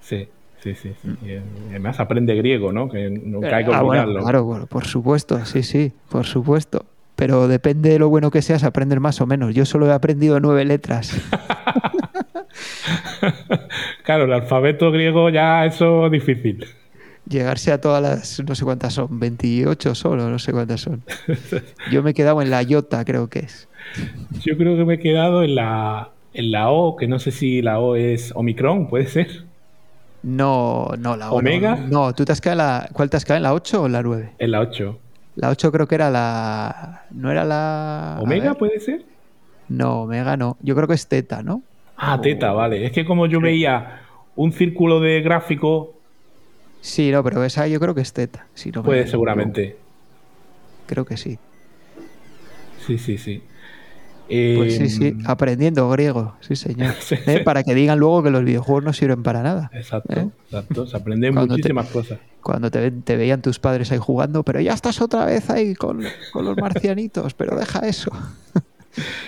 [0.00, 0.28] Sí,
[0.62, 0.94] sí, sí.
[1.02, 1.08] sí.
[1.26, 2.88] Y, eh, además aprende griego, ¿no?
[2.88, 6.86] Que nunca hay que Ah, bueno, claro, bueno, por supuesto, sí, sí, por supuesto.
[7.16, 9.56] Pero depende de lo bueno que seas, aprendes más o menos.
[9.56, 11.20] Yo solo he aprendido nueve letras.
[14.02, 16.64] claro, el alfabeto griego ya eso es difícil.
[17.28, 21.02] Llegarse a todas las, no sé cuántas son, 28 solo, no sé cuántas son.
[21.90, 23.68] Yo me he quedado en la iota, creo que es.
[24.40, 27.62] Yo creo que me he quedado en la, en la O, que no sé si
[27.62, 29.44] la O es Omicron, puede ser.
[30.22, 31.76] No, no, la ¿Omega?
[31.76, 32.88] No, no, tú te has quedado en la.
[32.92, 33.38] ¿Cuál te has quedado?
[33.38, 34.32] ¿En la 8 o en la 9?
[34.38, 34.98] En la 8.
[35.36, 37.04] La 8 creo que era la.
[37.10, 38.18] ¿No era la.
[38.20, 39.04] ¿Omega puede ser?
[39.68, 40.58] No, Omega no.
[40.60, 41.62] Yo creo que es Teta, ¿no?
[42.02, 42.84] Ah, teta, vale.
[42.86, 44.00] Es que como yo veía
[44.36, 45.94] un círculo de gráfico,
[46.82, 48.46] Sí, no, pero esa yo creo que es Teta.
[48.54, 49.76] Si no pues seguramente.
[50.86, 51.38] Creo que sí.
[52.86, 53.42] Sí, sí, sí.
[54.56, 56.94] Pues sí, sí, Em, aprendiendo griego, sí señor.
[57.26, 57.40] ¿Eh?
[57.40, 59.70] Para que digan luego que los videojuegos no sirven para nada.
[59.74, 60.28] Exacto, ¿Eh?
[60.44, 60.86] exacto.
[60.86, 62.18] Se aprenden te- muchísimas cosas.
[62.40, 66.46] Cuando te veían tus padres ahí jugando, pero ya estás otra vez ahí con, con
[66.46, 68.10] los marcianitos, pero deja eso.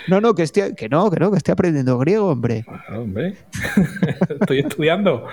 [0.07, 2.63] No, no, que, estoy, que no, que no, que estoy aprendiendo griego, hombre.
[2.63, 3.35] Claro, hombre.
[4.41, 5.25] Estoy estudiando.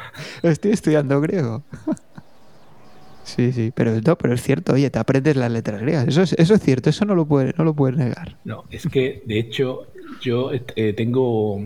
[0.43, 1.63] Estoy estudiando griego.
[3.25, 6.09] Sí, sí, pero no, pero es cierto, oye, te aprendes las letras griegas.
[6.09, 8.37] Eso es, eso es cierto, eso no lo puedes no lo puedes negar.
[8.45, 9.87] No, es que de hecho
[10.21, 11.65] yo eh, tengo,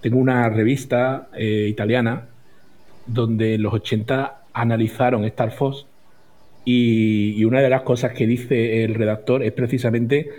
[0.00, 2.28] tengo una revista eh, italiana
[3.06, 5.86] donde en los 80 analizaron Star Fox
[6.64, 10.30] y, y una de las cosas que dice el redactor es precisamente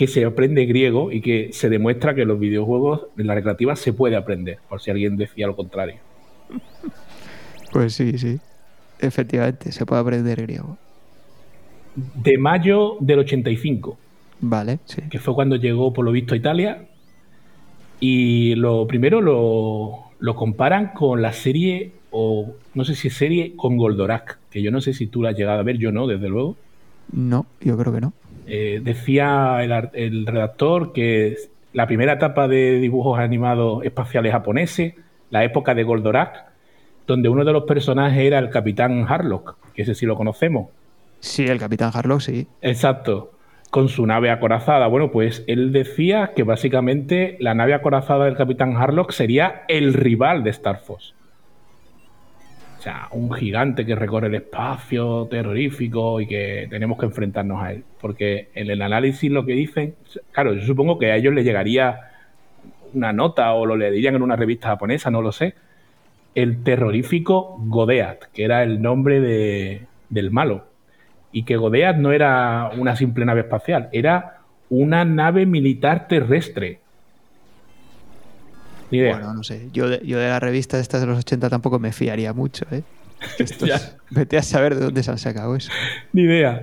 [0.00, 3.76] que se aprende griego y que se demuestra que en los videojuegos, en la recreativa,
[3.76, 5.96] se puede aprender, por si alguien decía lo contrario.
[7.70, 8.40] Pues sí, sí.
[8.98, 10.78] Efectivamente, se puede aprender griego.
[12.14, 13.98] De mayo del 85.
[14.40, 15.02] Vale, sí.
[15.10, 16.88] que fue cuando llegó por lo visto a Italia.
[18.00, 23.54] Y lo primero lo, lo comparan con la serie, o no sé si es serie,
[23.54, 26.06] con Goldorak, que yo no sé si tú la has llegado a ver, yo no,
[26.06, 26.56] desde luego.
[27.12, 28.14] No, yo creo que no.
[28.50, 31.36] Eh, decía el, el redactor que
[31.72, 34.94] la primera etapa de dibujos animados espaciales japoneses,
[35.30, 36.46] la época de Goldorak,
[37.06, 40.68] donde uno de los personajes era el capitán Harlock, que ese sí lo conocemos.
[41.20, 42.46] Sí, el Capitán Harlock, sí.
[42.62, 43.32] Exacto.
[43.70, 44.86] Con su nave acorazada.
[44.88, 50.42] Bueno, pues él decía que básicamente la nave acorazada del Capitán Harlock sería el rival
[50.42, 51.14] de Star Fox.
[52.80, 57.72] O sea, un gigante que recorre el espacio terrorífico y que tenemos que enfrentarnos a
[57.74, 57.84] él.
[58.00, 59.96] Porque en el análisis lo que dicen,
[60.32, 62.00] claro, yo supongo que a ellos les llegaría
[62.94, 65.52] una nota o lo leerían en una revista japonesa, no lo sé.
[66.34, 70.64] El terrorífico Godeat, que era el nombre de- del malo
[71.32, 74.38] y que Godeat no era una simple nave espacial, era
[74.70, 76.80] una nave militar terrestre.
[78.90, 79.16] Ni idea.
[79.16, 79.68] Bueno, no sé.
[79.72, 82.64] Yo de, yo de la revista de estas de los 80 tampoco me fiaría mucho,
[82.70, 82.82] ¿eh?
[83.38, 85.70] Estos- vete a saber de dónde se han sacado eso.
[86.12, 86.62] Ni idea.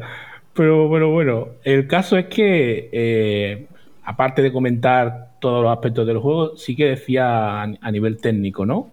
[0.54, 3.68] Pero bueno, bueno, el caso es que, eh,
[4.04, 8.66] aparte de comentar todos los aspectos del juego, sí que decía a, a nivel técnico,
[8.66, 8.90] ¿no?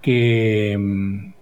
[0.00, 1.32] Que mm,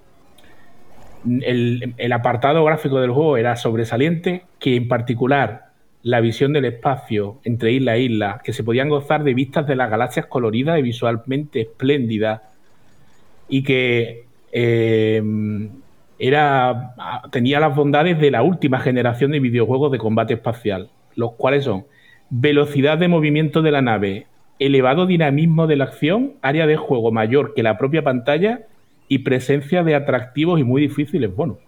[1.42, 5.69] el, el apartado gráfico del juego era sobresaliente, que en particular
[6.02, 9.76] la visión del espacio entre isla e isla, que se podían gozar de vistas de
[9.76, 12.42] las galaxias coloridas y visualmente espléndidas,
[13.48, 15.22] y que eh,
[16.18, 16.94] era,
[17.30, 21.84] tenía las bondades de la última generación de videojuegos de combate espacial, los cuales son
[22.30, 24.26] velocidad de movimiento de la nave,
[24.58, 28.66] elevado dinamismo de la acción, área de juego mayor que la propia pantalla
[29.08, 31.58] y presencia de atractivos y muy difíciles bonus.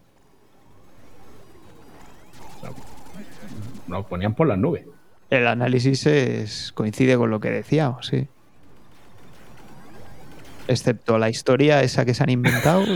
[3.86, 4.84] Nos ponían por las nubes.
[5.30, 8.26] El análisis es, coincide con lo que decíamos, sí.
[10.68, 12.84] Excepto la historia esa que se han inventado.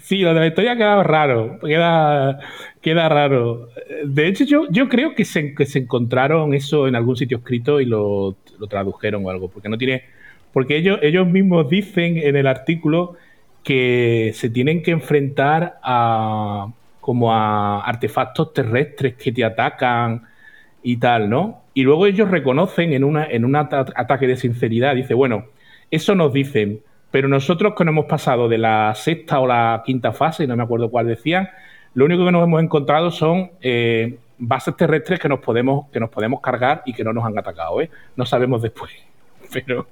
[0.00, 1.58] Sí, lo de la historia queda raro.
[1.60, 2.40] Queda,
[2.80, 3.68] queda raro.
[4.04, 7.80] De hecho, yo, yo creo que se, que se encontraron eso en algún sitio escrito
[7.80, 9.48] y lo, lo tradujeron o algo.
[9.48, 10.04] Porque no tiene.
[10.52, 13.16] Porque ellos, ellos mismos dicen en el artículo
[13.62, 16.68] que se tienen que enfrentar a
[17.04, 20.26] como a artefactos terrestres que te atacan
[20.82, 21.64] y tal, ¿no?
[21.74, 25.46] Y luego ellos reconocen en, una, en un ata- ataque de sinceridad, dice, bueno,
[25.90, 26.80] eso nos dicen,
[27.10, 30.62] pero nosotros que nos hemos pasado de la sexta o la quinta fase, no me
[30.62, 31.50] acuerdo cuál decían,
[31.92, 36.10] lo único que nos hemos encontrado son eh, bases terrestres que nos podemos que nos
[36.10, 37.90] podemos cargar y que no nos han atacado, ¿eh?
[38.16, 38.92] No sabemos después,
[39.52, 39.86] pero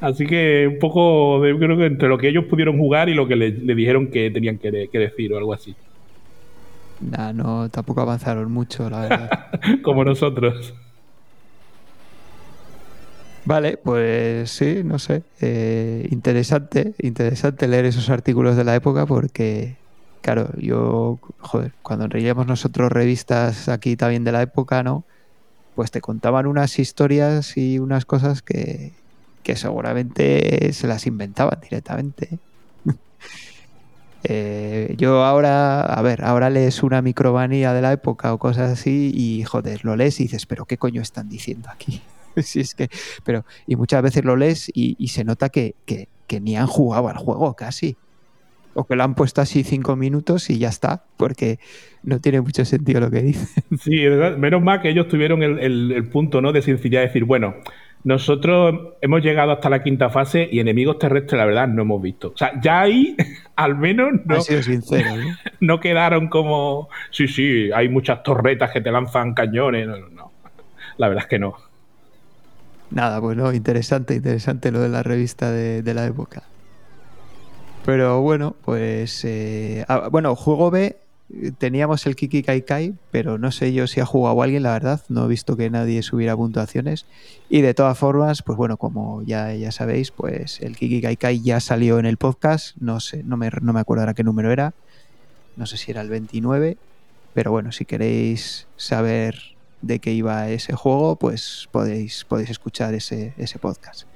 [0.00, 3.26] así que un poco de, creo que entre lo que ellos pudieron jugar y lo
[3.28, 5.76] que le, le dijeron que tenían que, de- que decir o algo así,
[6.98, 9.34] Nah, no, tampoco avanzaron mucho, la verdad.
[9.82, 10.74] como nosotros.
[13.46, 15.26] Vale, pues sí, no sé.
[15.40, 19.82] eh, interesante, interesante leer esos artículos de la época porque,
[20.22, 25.06] claro, yo, joder, cuando leíamos nosotros revistas aquí también de la época, ¿no?
[25.74, 29.03] Pues te contaban unas historias y unas cosas que,
[29.44, 32.40] que seguramente se las inventaban directamente.
[34.26, 39.12] Eh, yo ahora, a ver, ahora lees una micromanía de la época o cosas así
[39.14, 42.02] y, joder, lo lees y dices, pero ¿qué coño están diciendo aquí?
[42.42, 42.88] Sí, es que,
[43.22, 46.08] pero, y muchas veces lo lees y, se nota que, que-
[46.40, 47.96] ni han jugado al juego casi.
[48.74, 51.60] O que lo han puesto así cinco minutos y ya está, porque
[52.02, 53.48] no tiene mucho sentido lo que dicen.
[53.80, 53.92] Sí,
[54.38, 56.52] menos mal que ellos tuvieron el, el- punto ¿no?
[56.52, 56.60] de
[57.02, 57.54] decir, bueno,
[58.04, 62.32] nosotros hemos llegado hasta la quinta fase y enemigos terrestres, la verdad, no hemos visto.
[62.34, 63.16] O sea, ya ahí,
[63.56, 65.18] al menos, no, sido sinceros.
[65.18, 65.24] ¿no?
[65.60, 69.86] no quedaron como, sí, sí, hay muchas torretas que te lanzan cañones.
[69.86, 70.32] No, no, no.
[70.98, 71.56] La verdad es que no.
[72.90, 76.44] Nada, bueno, interesante, interesante lo de la revista de, de la época.
[77.84, 80.96] Pero bueno, pues eh, ah, bueno, juego B
[81.58, 85.02] teníamos el Kiki Kai Kai, pero no sé yo si ha jugado alguien, la verdad,
[85.08, 87.06] no he visto que nadie subiera puntuaciones.
[87.48, 91.42] Y de todas formas, pues bueno, como ya, ya sabéis, pues el Kiki Kai Kai
[91.42, 94.74] ya salió en el podcast, no sé, no me, no me acuerdo qué número era,
[95.56, 96.76] no sé si era el 29,
[97.32, 99.38] pero bueno, si queréis saber
[99.82, 104.06] de qué iba ese juego, pues podéis, podéis escuchar ese, ese podcast.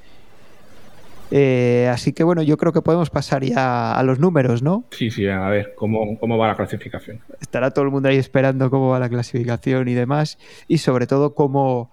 [1.30, 4.84] Eh, así que bueno, yo creo que podemos pasar ya a los números, ¿no?
[4.90, 7.20] Sí, sí, a ver, ¿cómo, cómo va la clasificación?
[7.40, 11.34] Estará todo el mundo ahí esperando cómo va la clasificación y demás, y sobre todo
[11.34, 11.90] cómo,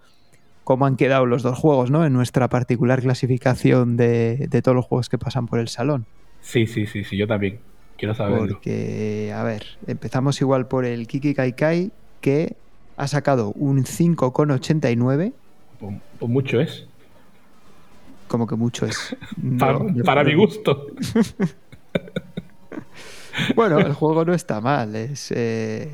[0.63, 2.05] cómo han quedado los dos juegos, ¿no?
[2.05, 6.05] En nuestra particular clasificación de, de todos los juegos que pasan por el salón.
[6.41, 7.59] Sí, sí, sí, sí, yo también.
[7.97, 8.55] Quiero saberlo.
[8.55, 12.55] Porque, a ver, empezamos igual por el Kiki Kai Kai, que
[12.97, 15.33] ha sacado un 5,89,
[15.79, 16.87] Pues, pues mucho es.
[18.27, 19.15] Como que mucho es.
[19.59, 20.87] Para, No, para no- mi gusto.
[23.55, 24.95] Bueno, el juego no está mal.
[24.95, 25.89] Es, eh,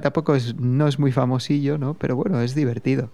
[0.00, 1.94] tampoco es, no es muy famosillo, ¿no?
[1.94, 3.10] Pero bueno, es divertido.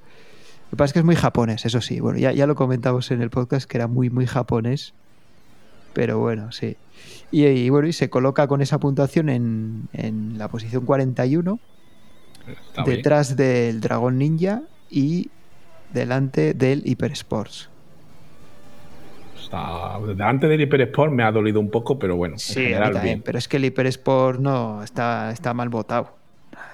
[0.66, 2.00] Lo que pasa es que es muy japonés, eso sí.
[2.00, 4.92] Bueno, ya, ya lo comentamos en el podcast que era muy, muy japonés.
[5.94, 6.76] Pero bueno, sí.
[7.30, 11.58] Y, y bueno, y se coloca con esa puntuación en, en la posición 41,
[12.46, 12.96] Está bien.
[12.96, 15.30] detrás del Dragon Ninja y
[15.94, 17.70] delante del Hyper Sports.
[19.52, 22.92] Antes del Hyper Sport me ha dolido un poco, pero bueno, en Sí, mí general
[22.92, 23.22] también, bien.
[23.24, 26.16] pero es que el Hyper Sport no, está, está mal votado.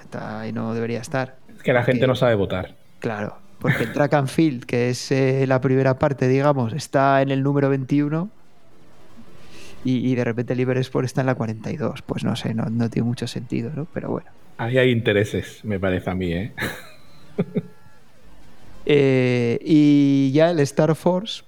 [0.02, 1.36] Está, ahí no debería estar.
[1.56, 2.74] Es que la gente no sabe votar.
[3.00, 7.30] Claro, porque el track and field, que es eh, la primera parte, digamos, está en
[7.30, 8.28] el número 21
[9.84, 12.02] y, y de repente el Liber Sport está en la 42.
[12.02, 13.86] Pues no sé, no, no tiene mucho sentido, ¿no?
[13.92, 14.28] Pero bueno.
[14.56, 16.52] Ahí hay intereses, me parece a mí, ¿eh?
[18.86, 21.42] Eh, y ya el Star Force,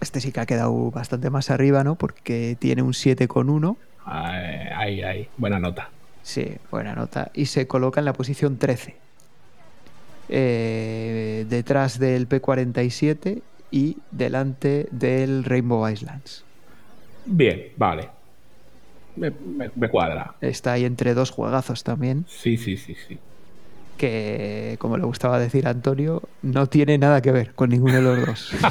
[0.00, 1.94] este sí que ha quedado bastante más arriba, ¿no?
[1.96, 3.76] Porque tiene un 7,1.
[4.04, 5.28] Ahí, ahí, ahí.
[5.36, 5.90] buena nota.
[6.22, 7.30] Sí, buena nota.
[7.34, 8.96] Y se coloca en la posición 13.
[10.28, 16.44] Eh, detrás del P47 y delante del Rainbow Islands.
[17.26, 18.08] Bien, vale.
[19.16, 20.34] Me, me- me cuadra.
[20.40, 23.18] Está ahí entre dos juegazos también, Sí, sí, sí, sí.
[24.00, 28.02] Que como le gustaba decir a Antonio, no tiene nada que ver con ninguno de
[28.02, 28.52] los dos.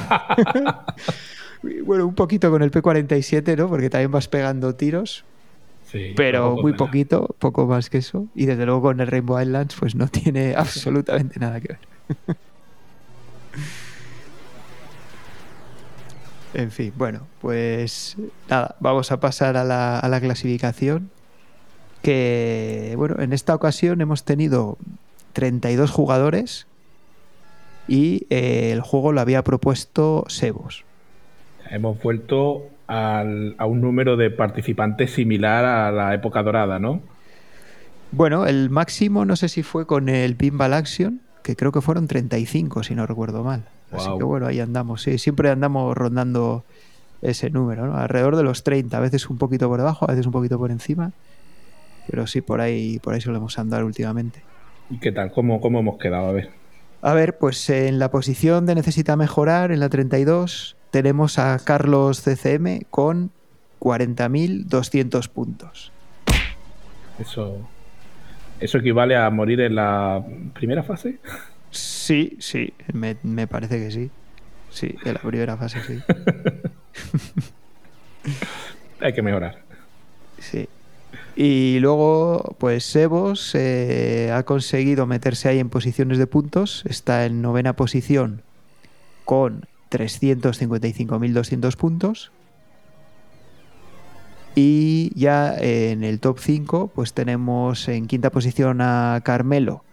[1.84, 3.67] Bueno, un poquito con el P47, ¿no?
[3.67, 5.25] Porque también vas pegando tiros,
[5.84, 6.77] sí pero muy nada.
[6.77, 8.27] poquito, poco más que eso.
[8.34, 11.80] Y desde luego con el Rainbow Islands, pues no tiene absolutamente nada que ver.
[16.53, 18.17] En fin, bueno, pues
[18.49, 21.11] nada, vamos a pasar a la, a la clasificación.
[22.01, 24.77] Que, bueno, en esta ocasión hemos tenido
[25.43, 26.67] 32 jugadores
[27.87, 30.83] y eh, el juego lo había propuesto Sebos.
[31.71, 36.99] Hemos vuelto al- a un número de participantes similar a la época dorada, ¿no?
[38.11, 42.07] Bueno, el máximo no sé si fue con el Pinball Action, que creo que fueron
[42.07, 43.63] 35, si no recuerdo mal.
[43.93, 45.03] Así que bueno, ahí andamos.
[45.03, 46.65] Sí, siempre andamos rondando
[47.21, 47.95] ese número, ¿no?
[47.97, 50.69] Alrededor de los 30, a veces un poquito por debajo, a veces un poquito por
[50.69, 51.11] encima.
[52.09, 54.41] Pero sí, por ahí, por ahí solemos andar últimamente.
[54.89, 55.31] ¿Y qué tal?
[55.31, 56.27] ¿Cómo, cómo hemos quedado?
[56.27, 56.49] A ver.
[57.01, 62.21] A ver, pues en la posición de necesita mejorar, en la 32, tenemos a Carlos
[62.21, 63.31] CCM con
[63.79, 65.91] 40.200 puntos.
[67.19, 67.57] Eso,
[68.59, 70.23] eso equivale a morir en la
[70.53, 71.19] primera fase.
[71.71, 74.11] Sí, sí, me, me parece que sí.
[74.69, 75.99] Sí, en la primera fase sí.
[78.99, 79.59] Hay que mejorar.
[80.39, 80.67] Sí.
[81.41, 86.83] Y luego, pues Sebos eh, ha conseguido meterse ahí en posiciones de puntos.
[86.85, 88.41] Está en novena posición
[89.23, 92.33] con 355.200 puntos.
[94.53, 99.85] Y ya en el top 5, pues tenemos en quinta posición a Carmelo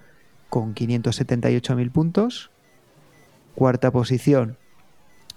[0.50, 2.50] con 578.000 puntos.
[3.54, 4.56] Cuarta posición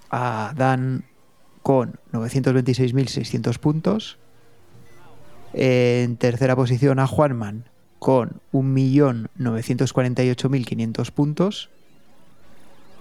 [0.09, 1.05] a Dan
[1.61, 4.17] con 926.600 puntos.
[5.53, 7.65] En tercera posición a Juanman
[7.99, 11.69] con 1.948.500 puntos.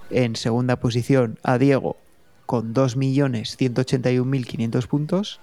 [0.09, 1.95] En segunda posición a Diego
[2.45, 5.39] con 2.181.500 puntos.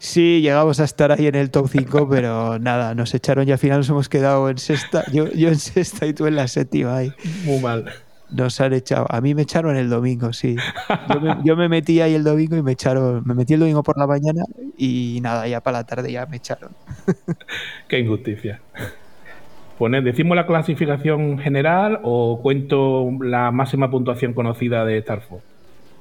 [0.00, 3.58] Sí, llegamos a estar ahí en el top 5, pero nada, nos echaron y al
[3.58, 5.04] final nos hemos quedado en sexta.
[5.12, 7.12] Yo, yo en sexta y tú en la séptima ahí.
[7.44, 7.84] Muy mal.
[8.30, 9.06] Nos han echado.
[9.10, 10.54] A mí me echaron el domingo, sí.
[11.12, 13.22] Yo me, yo me metí ahí el domingo y me echaron.
[13.26, 14.42] Me metí el domingo por la mañana
[14.76, 16.70] y nada, ya para la tarde ya me echaron.
[17.88, 18.60] Qué injusticia.
[19.78, 25.42] Pone- ¿Decimos la clasificación general o cuento la máxima puntuación conocida de Star Fox?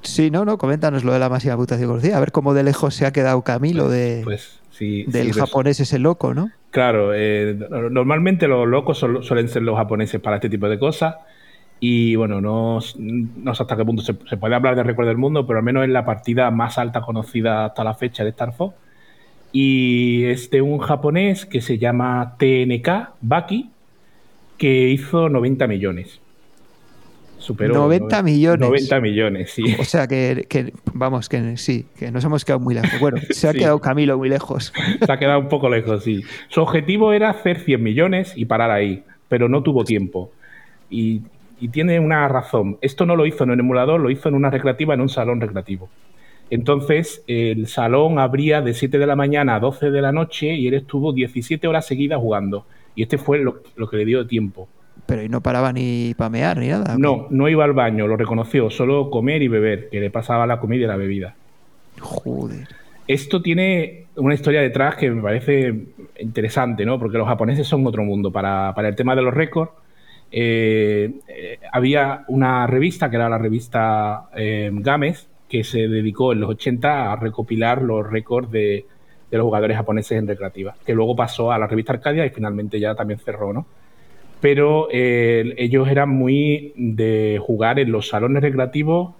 [0.08, 2.18] Sí, no, no, coméntanos lo de la máxima puntuación conocida.
[2.18, 5.04] A ver cómo de lejos se ha quedado Camilo de, Pues sí.
[5.08, 6.50] del sí, res- japonés ese loco, ¿no?
[6.72, 11.16] Claro, eh, no- normalmente los locos suelen ser los japoneses para este tipo de cosas.
[11.80, 15.18] Y bueno, no, no sé hasta qué punto se, se puede hablar de récord del
[15.18, 18.54] mundo, pero al menos es la partida más alta conocida hasta la fecha de Star
[18.54, 18.76] Fox.
[19.52, 23.70] Y es de un japonés que se llama TNK Baki,
[24.58, 26.20] que hizo 90 millones.
[27.48, 28.68] Superó 90 millones.
[28.68, 29.64] 90 millones, sí.
[29.80, 33.00] O sea que, que, vamos, que sí, que nos hemos quedado muy lejos.
[33.00, 33.60] Bueno, se ha Sí.
[33.60, 34.74] quedado Camilo muy lejos.
[35.06, 36.24] Se ha quedado un poco lejos, sí.
[36.50, 40.32] Su objetivo era hacer 100 millones y parar ahí, pero no tuvo tiempo.
[40.90, 41.22] Y,
[41.62, 42.78] y tiene una razón.
[42.82, 45.40] Esto no lo hizo en un emulador, lo hizo en una recreativa, en un salón
[45.40, 45.90] recreativo.
[46.50, 50.68] Entonces, el salón abría de 7 de la mañana a 12 de la noche y
[50.68, 52.66] él estuvo 17 horas seguidas jugando.
[52.96, 54.68] Y este fue lo, lo que le dio tiempo.
[55.08, 56.98] Pero y no paraba ni pamear ni nada.
[56.98, 60.60] No, no iba al baño, lo reconoció, solo comer y beber, que le pasaba la
[60.60, 61.36] comida y la bebida.
[62.00, 62.68] Joder.
[63.08, 65.74] Esto tiene una historia detrás que me parece
[66.20, 67.00] interesante, ¿no?
[67.00, 68.32] Porque los japoneses son otro mundo.
[68.32, 69.72] Para, para el tema de los récords,
[70.30, 76.42] eh, eh, había una revista, que era la revista eh, Games, que se dedicó en
[76.42, 78.86] los 80 a recopilar los récords de,
[79.32, 82.80] de los jugadores japoneses en recreativa, que luego pasó a la revista Arcadia y finalmente
[82.80, 83.66] ya también cerró, ¿no?
[84.40, 89.16] Pero eh, ellos eran muy de jugar en los salones recreativos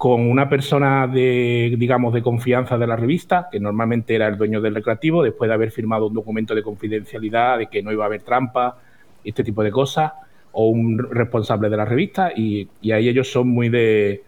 [0.00, 4.62] con una persona de, digamos, de confianza de la revista, que normalmente era el dueño
[4.62, 8.06] del recreativo, después de haber firmado un documento de confidencialidad de que no iba a
[8.06, 8.78] haber trampa,
[9.22, 10.12] este tipo de cosas,
[10.52, 14.22] o un responsable de la revista, y, ahí ellos son muy de,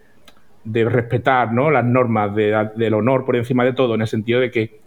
[0.64, 1.70] de respetar ¿no?
[1.70, 4.81] las normas de- del honor por encima de todo, en el sentido de que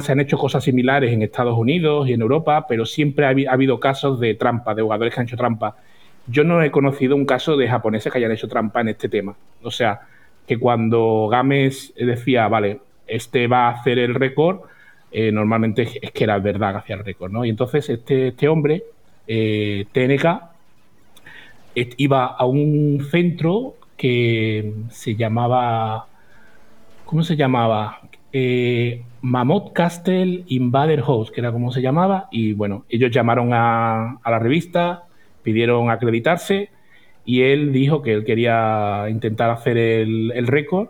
[0.00, 3.46] se han hecho cosas similares en Estados Unidos y en Europa, pero siempre ha, habi-
[3.48, 5.76] ha habido casos de trampa, de jugadores que han hecho trampa.
[6.26, 9.36] Yo no he conocido un caso de japoneses que hayan hecho trampa en este tema.
[9.62, 10.00] O sea,
[10.46, 14.60] que cuando Games decía, vale, este va a hacer el récord,
[15.10, 17.44] eh, normalmente es que era verdad que hacía el récord, ¿no?
[17.44, 18.82] Y entonces este, este hombre,
[19.26, 20.50] eh, TNK,
[21.96, 26.06] iba a un centro que se llamaba.
[27.04, 28.00] ¿Cómo se llamaba?
[28.32, 32.28] Eh, Mammoth Castle Invader House, que era como se llamaba.
[32.30, 35.04] Y bueno, ellos llamaron a, la revista,
[35.42, 36.70] pidieron acreditarse
[37.24, 40.88] y él dijo que él quería intentar hacer el, récord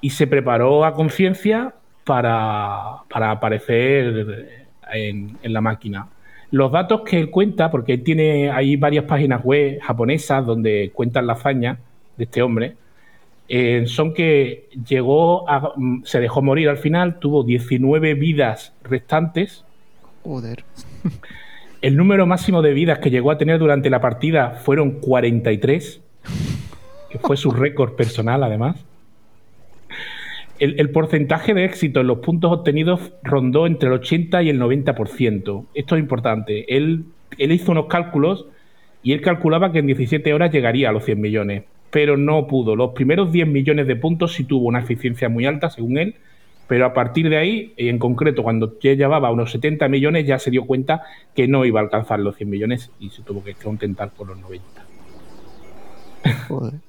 [0.00, 4.58] y se preparó a conciencia para, para aparecer
[4.92, 6.08] en, en la máquina.
[6.50, 11.26] Los datos que él cuenta, porque él tiene ahí varias páginas web japonesas donde cuentan
[11.26, 11.78] la hazaña
[12.16, 12.76] de este hombre,
[13.54, 19.62] eh, son que llegó a, mm, se dejó morir al final, tuvo 19 vidas restantes.
[20.22, 20.64] Joder.
[21.82, 26.00] El número máximo de vidas que llegó a tener durante la partida fueron 43,
[27.10, 28.86] que fue su récord personal además.
[30.58, 34.58] El, el porcentaje de éxito en los puntos obtenidos rondó entre el 80 y el
[34.62, 35.66] 90%.
[35.74, 36.74] Esto es importante.
[36.74, 37.04] Él,
[37.36, 38.46] él hizo unos cálculos
[39.02, 42.74] y él calculaba que en 17 horas llegaría a los 100 millones, pero no pudo.
[42.74, 46.16] Los primeros 10 millones de puntos sí tuvo una eficiencia muy alta, según él,
[46.66, 50.38] pero a partir de ahí, y en concreto, cuando ya llevaba unos 70 millones, ya
[50.38, 51.02] se dio cuenta
[51.34, 54.38] que no iba a alcanzar los 100 millones y se tuvo que contentar con los
[54.38, 54.64] 90.
[56.48, 56.74] Joder.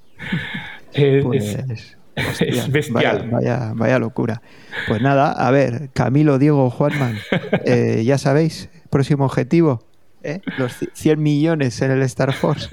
[0.94, 3.28] Es, Pues, es- hostia, es bestial.
[3.32, 4.42] Vaya, vaya, vaya locura.
[4.88, 7.18] Pues nada, a ver, Camilo, Diego, Juanman,
[7.66, 9.82] eh, ya sabéis, próximo objetivo,
[10.24, 10.42] ¿eh?
[10.58, 12.70] Los ci- 100 millones en el Star Force.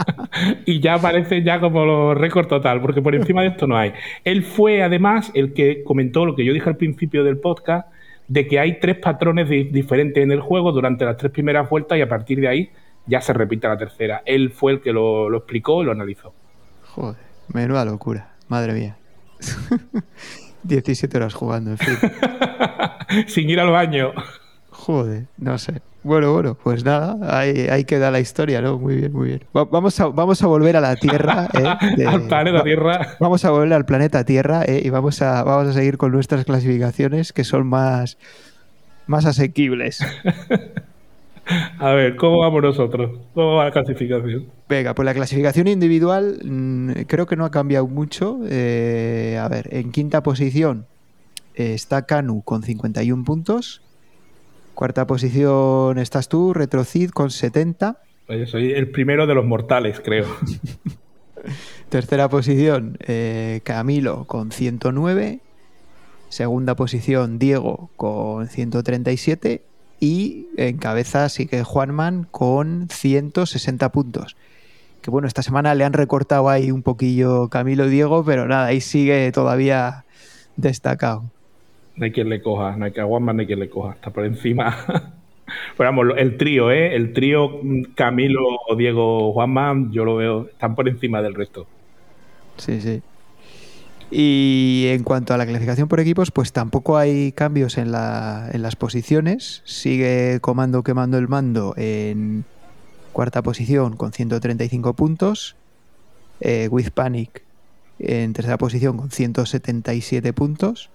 [0.66, 3.92] y ya aparece ya como los récord total, porque por encima de esto no hay.
[4.24, 7.88] Él fue además el que comentó lo que yo dije al principio del podcast,
[8.28, 11.98] de que hay tres patrones di- diferentes en el juego durante las tres primeras vueltas
[11.98, 12.70] y a partir de ahí
[13.06, 14.22] ya se repite la tercera.
[14.24, 16.32] Él fue el que lo, lo explicó y lo analizó.
[16.84, 17.16] Joder,
[17.52, 18.30] menuda locura.
[18.48, 18.96] Madre mía.
[20.62, 21.94] 17 horas jugando, en fin.
[23.26, 24.12] Sin ir al baño.
[24.84, 25.80] Joder, no sé.
[26.02, 28.78] Bueno, bueno, pues nada, ahí, ahí queda la historia, ¿no?
[28.80, 29.44] Muy bien, muy bien.
[29.56, 31.48] Va- vamos, a, vamos a volver a la Tierra.
[31.54, 31.94] ¿eh?
[31.96, 33.08] De- al planeta va- Tierra.
[33.20, 34.82] Vamos a volver al planeta Tierra ¿eh?
[34.84, 38.18] y vamos a, vamos a seguir con nuestras clasificaciones que son más,
[39.06, 40.00] más asequibles.
[41.78, 43.18] A ver, ¿cómo vamos nosotros?
[43.34, 44.46] ¿Cómo va la clasificación?
[44.68, 48.38] Venga, pues la clasificación individual mm, creo que no ha cambiado mucho.
[48.48, 50.86] Eh, a ver, en quinta posición
[51.54, 53.82] está Kanu con 51 puntos.
[54.74, 57.98] Cuarta posición estás tú, Retrocid, con 70.
[58.28, 60.26] Oye, soy el primero de los mortales, creo.
[61.88, 65.40] Tercera posición, eh, Camilo con 109.
[66.30, 69.62] Segunda posición, Diego con 137.
[70.00, 74.36] Y en cabeza sigue Juanman con 160 puntos.
[75.02, 78.66] Que bueno, esta semana le han recortado ahí un poquillo Camilo y Diego, pero nada,
[78.66, 80.04] ahí sigue todavía
[80.56, 81.24] destacado.
[81.96, 83.92] No hay quien le coja, no hay que aguantar, no hay quien le coja.
[83.94, 84.76] Está por encima.
[85.76, 86.94] Pero vamos, el trío, ¿eh?
[86.96, 88.40] El trío mm, Camilo,
[88.78, 91.66] Diego, Juanman, yo lo veo, están por encima del resto.
[92.56, 93.02] Sí, sí.
[94.10, 98.62] Y en cuanto a la clasificación por equipos, pues tampoco hay cambios en, la- en
[98.62, 99.62] las posiciones.
[99.64, 102.44] Sigue Comando quemando el mando en
[103.12, 105.56] cuarta posición con 135 puntos.
[106.40, 107.42] Eh, With Panic
[107.98, 110.90] en tercera posición con 177 puntos.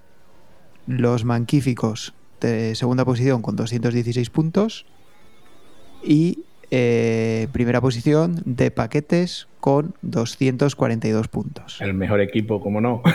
[0.88, 4.86] Los Manquíficos de segunda posición con 216 puntos.
[6.04, 6.40] Y
[6.72, 11.82] eh, primera posición de Paquetes con 242 puntos.
[11.82, 13.02] El mejor equipo, como no.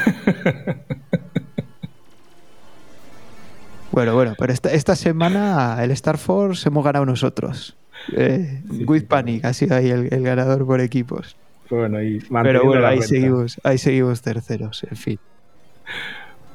[3.92, 7.76] Bueno, bueno, pero esta, esta semana el Star Force hemos ganado nosotros.
[8.16, 11.36] Eh, Sí, With sí, Panic ha sido ahí el, el ganador por equipos.
[11.68, 15.18] bueno, y Pero bueno, ahí seguimos, ahí seguimos terceros, en fin.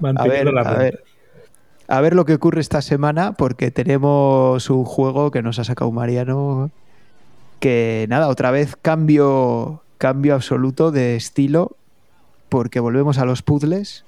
[0.01, 1.03] A ver, la a ver,
[1.87, 5.91] a ver lo que ocurre esta semana, porque tenemos un juego que nos ha sacado
[5.91, 6.69] Mariano.
[7.59, 11.75] Que nada, otra vez cambio, cambio absoluto de estilo,
[12.49, 14.05] porque volvemos a los puzzles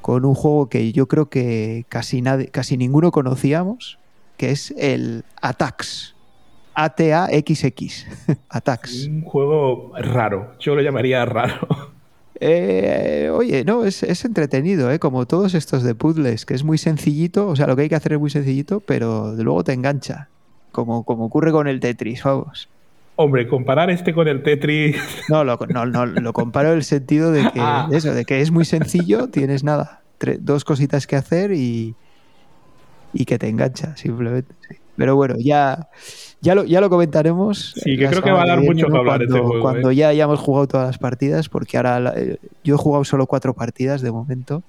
[0.00, 3.98] con un juego que yo creo que casi, nadie, casi ninguno conocíamos,
[4.36, 6.14] que es el Atax.
[6.74, 8.06] A-T-A-X-X.
[8.48, 9.06] Atax.
[9.06, 10.52] Un juego raro.
[10.58, 11.92] Yo lo llamaría raro.
[12.40, 14.98] Eh, oye, no, es, es entretenido, ¿eh?
[14.98, 17.94] como todos estos de puzzles, que es muy sencillito, o sea, lo que hay que
[17.94, 20.28] hacer es muy sencillito, pero luego te engancha,
[20.72, 22.68] como, como ocurre con el Tetris, vamos.
[23.16, 24.96] Hombre, comparar este con el Tetris.
[25.28, 27.88] No, lo, no, no, lo comparo en el sentido de que, Ah.
[27.92, 30.02] eso, de que es muy sencillo, tienes nada,
[30.40, 31.94] dos cositas que hacer y,
[33.12, 34.52] y que te engancha, simplemente.
[34.96, 35.88] Pero bueno, ya,
[36.44, 37.72] ya, lo, ya lo comentaremos.
[37.76, 39.96] Sí, que creo que va a dar mucho que hablar este Cuando, juego, cuando ¿eh?
[39.96, 43.54] ya hayamos jugado todas las partidas, porque ahora la- eh, yo he jugado solo cuatro
[43.54, 44.62] partidas de momento.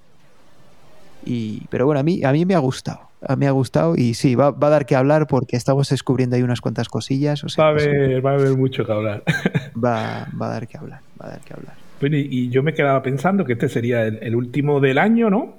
[1.24, 3.00] Y, pero bueno, a mí, a mí me ha gustado.
[3.26, 5.88] A mí me ha gustado y sí, va, va a dar que hablar porque estamos
[5.88, 7.42] descubriendo ahí unas cuantas cosillas.
[7.44, 9.22] O sea, Va a haber, va a haber mucho que hablar.
[9.84, 11.00] va, va a dar que hablar.
[11.20, 11.74] Va a dar que hablar.
[12.00, 15.30] Bueno, y, y yo me quedaba pensando que este sería el, el último del año,
[15.30, 15.54] ¿no?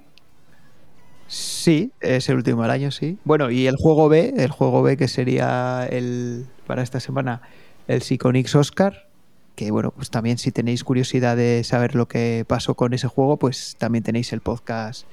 [1.28, 3.18] Sí, es el último del año, sí.
[3.26, 7.42] Bueno, y el juego B, el juego B que sería el para esta semana
[7.88, 9.08] el Psychonix Oscar,
[9.56, 13.38] que bueno, pues también si tenéis curiosidad de saber lo que pasó con ese juego,
[13.38, 15.06] pues también tenéis el podcast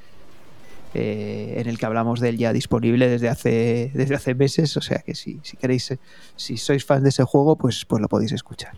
[0.95, 4.81] eh, en el que hablamos de él ya disponible desde hace desde hace meses, o
[4.81, 5.97] sea que si, si queréis,
[6.37, 8.75] si sois fans de ese juego, pues, pues lo podéis escuchar.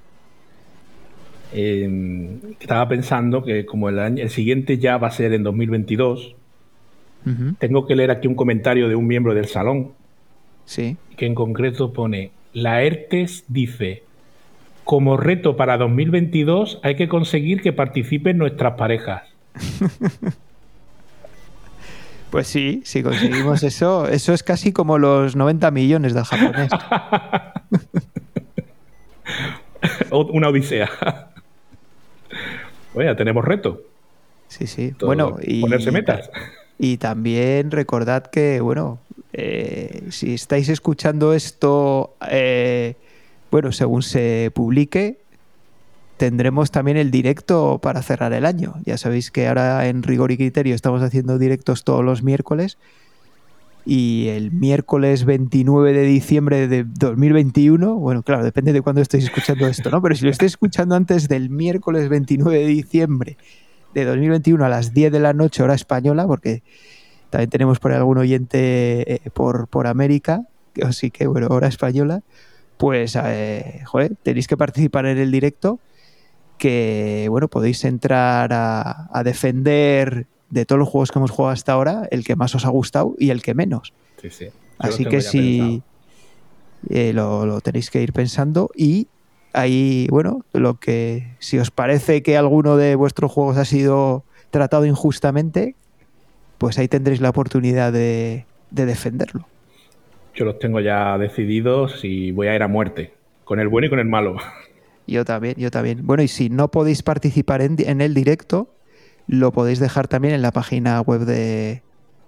[1.52, 6.36] Eh, estaba pensando que como el, año, el siguiente ya va a ser en 2022,
[7.58, 9.92] Tengo que leer aquí un comentario de un miembro del salón
[10.64, 10.96] Sí.
[11.16, 14.02] que en concreto pone, la ERTES dice,
[14.84, 19.22] como reto para 2022 hay que conseguir que participen nuestras parejas.
[22.30, 26.70] Pues sí, si conseguimos eso, eso es casi como los 90 millones del japonés.
[30.10, 30.90] Una odisea.
[32.94, 33.80] Oye, tenemos reto.
[34.48, 34.92] Sí, sí.
[34.92, 36.28] Todo- bueno, y, ponerse metas.
[36.78, 38.98] Y también recordad que, bueno,
[39.32, 42.94] eh, si estáis escuchando esto, eh,
[43.50, 45.18] bueno, según se publique,
[46.16, 48.74] tendremos también el directo para cerrar el año.
[48.84, 52.78] Ya sabéis que ahora en Rigor y Criterio estamos haciendo directos todos los miércoles.
[53.88, 59.68] Y el miércoles 29 de diciembre de 2021, bueno, claro, depende de cuándo estéis escuchando
[59.68, 60.02] esto, ¿no?
[60.02, 63.36] Pero si lo estáis escuchando antes del miércoles 29 de diciembre
[64.00, 66.62] de 2021 a las 10 de la noche, hora española, porque
[67.30, 70.42] también tenemos por ahí algún oyente eh, por, por América,
[70.82, 72.22] así que, bueno, hora española,
[72.76, 75.80] pues, eh, joder, tenéis que participar en el directo,
[76.58, 81.72] que, bueno, podéis entrar a, a defender de todos los juegos que hemos jugado hasta
[81.72, 83.94] ahora, el que más os ha gustado y el que menos.
[84.20, 84.44] Sí, sí.
[84.44, 85.82] Yo Así que si
[86.90, 89.08] eh, lo, lo tenéis que ir pensando y
[89.56, 94.86] ahí, bueno, lo que si os parece que alguno de vuestros juegos ha sido tratado
[94.86, 95.74] injustamente,
[96.58, 99.46] pues ahí tendréis la oportunidad de, de defenderlo.
[100.34, 103.14] Yo los tengo ya decididos y voy a ir a muerte.
[103.44, 104.36] Con el bueno y con el malo.
[105.06, 106.06] Yo también, yo también.
[106.06, 108.68] Bueno, y si no podéis participar en, en el directo,
[109.28, 111.82] lo podéis dejar también en la página web de,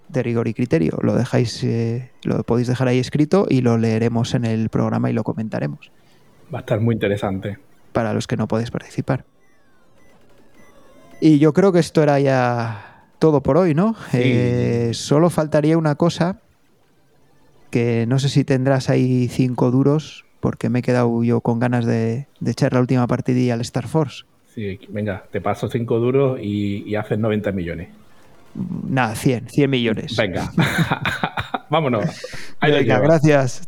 [0.07, 0.97] de Rigor y Criterio.
[1.01, 5.13] Lo dejáis, eh, lo podéis dejar ahí escrito y lo leeremos en el programa y
[5.13, 5.91] lo comentaremos.
[6.53, 7.57] Va a estar muy interesante.
[7.91, 9.25] para los que no podéis participar.
[11.21, 13.95] Y yo creo que esto era ya todo por hoy, ¿no?
[14.11, 14.19] Sí.
[14.21, 16.37] Eh, solo faltaría una cosa
[17.71, 21.85] que no sé si tendrás ahí cinco duros, porque me he quedado yo con ganas
[21.85, 24.23] de, de echar la última partidilla al Star Force.
[24.55, 27.89] Sí, venga, te paso cinco duros y, y haces 90 millones.
[28.87, 30.15] Nada, 100, 100 millones.
[30.15, 30.51] Venga.
[31.69, 32.05] Vámonos.
[32.59, 33.67] Ahí Venga, gracias.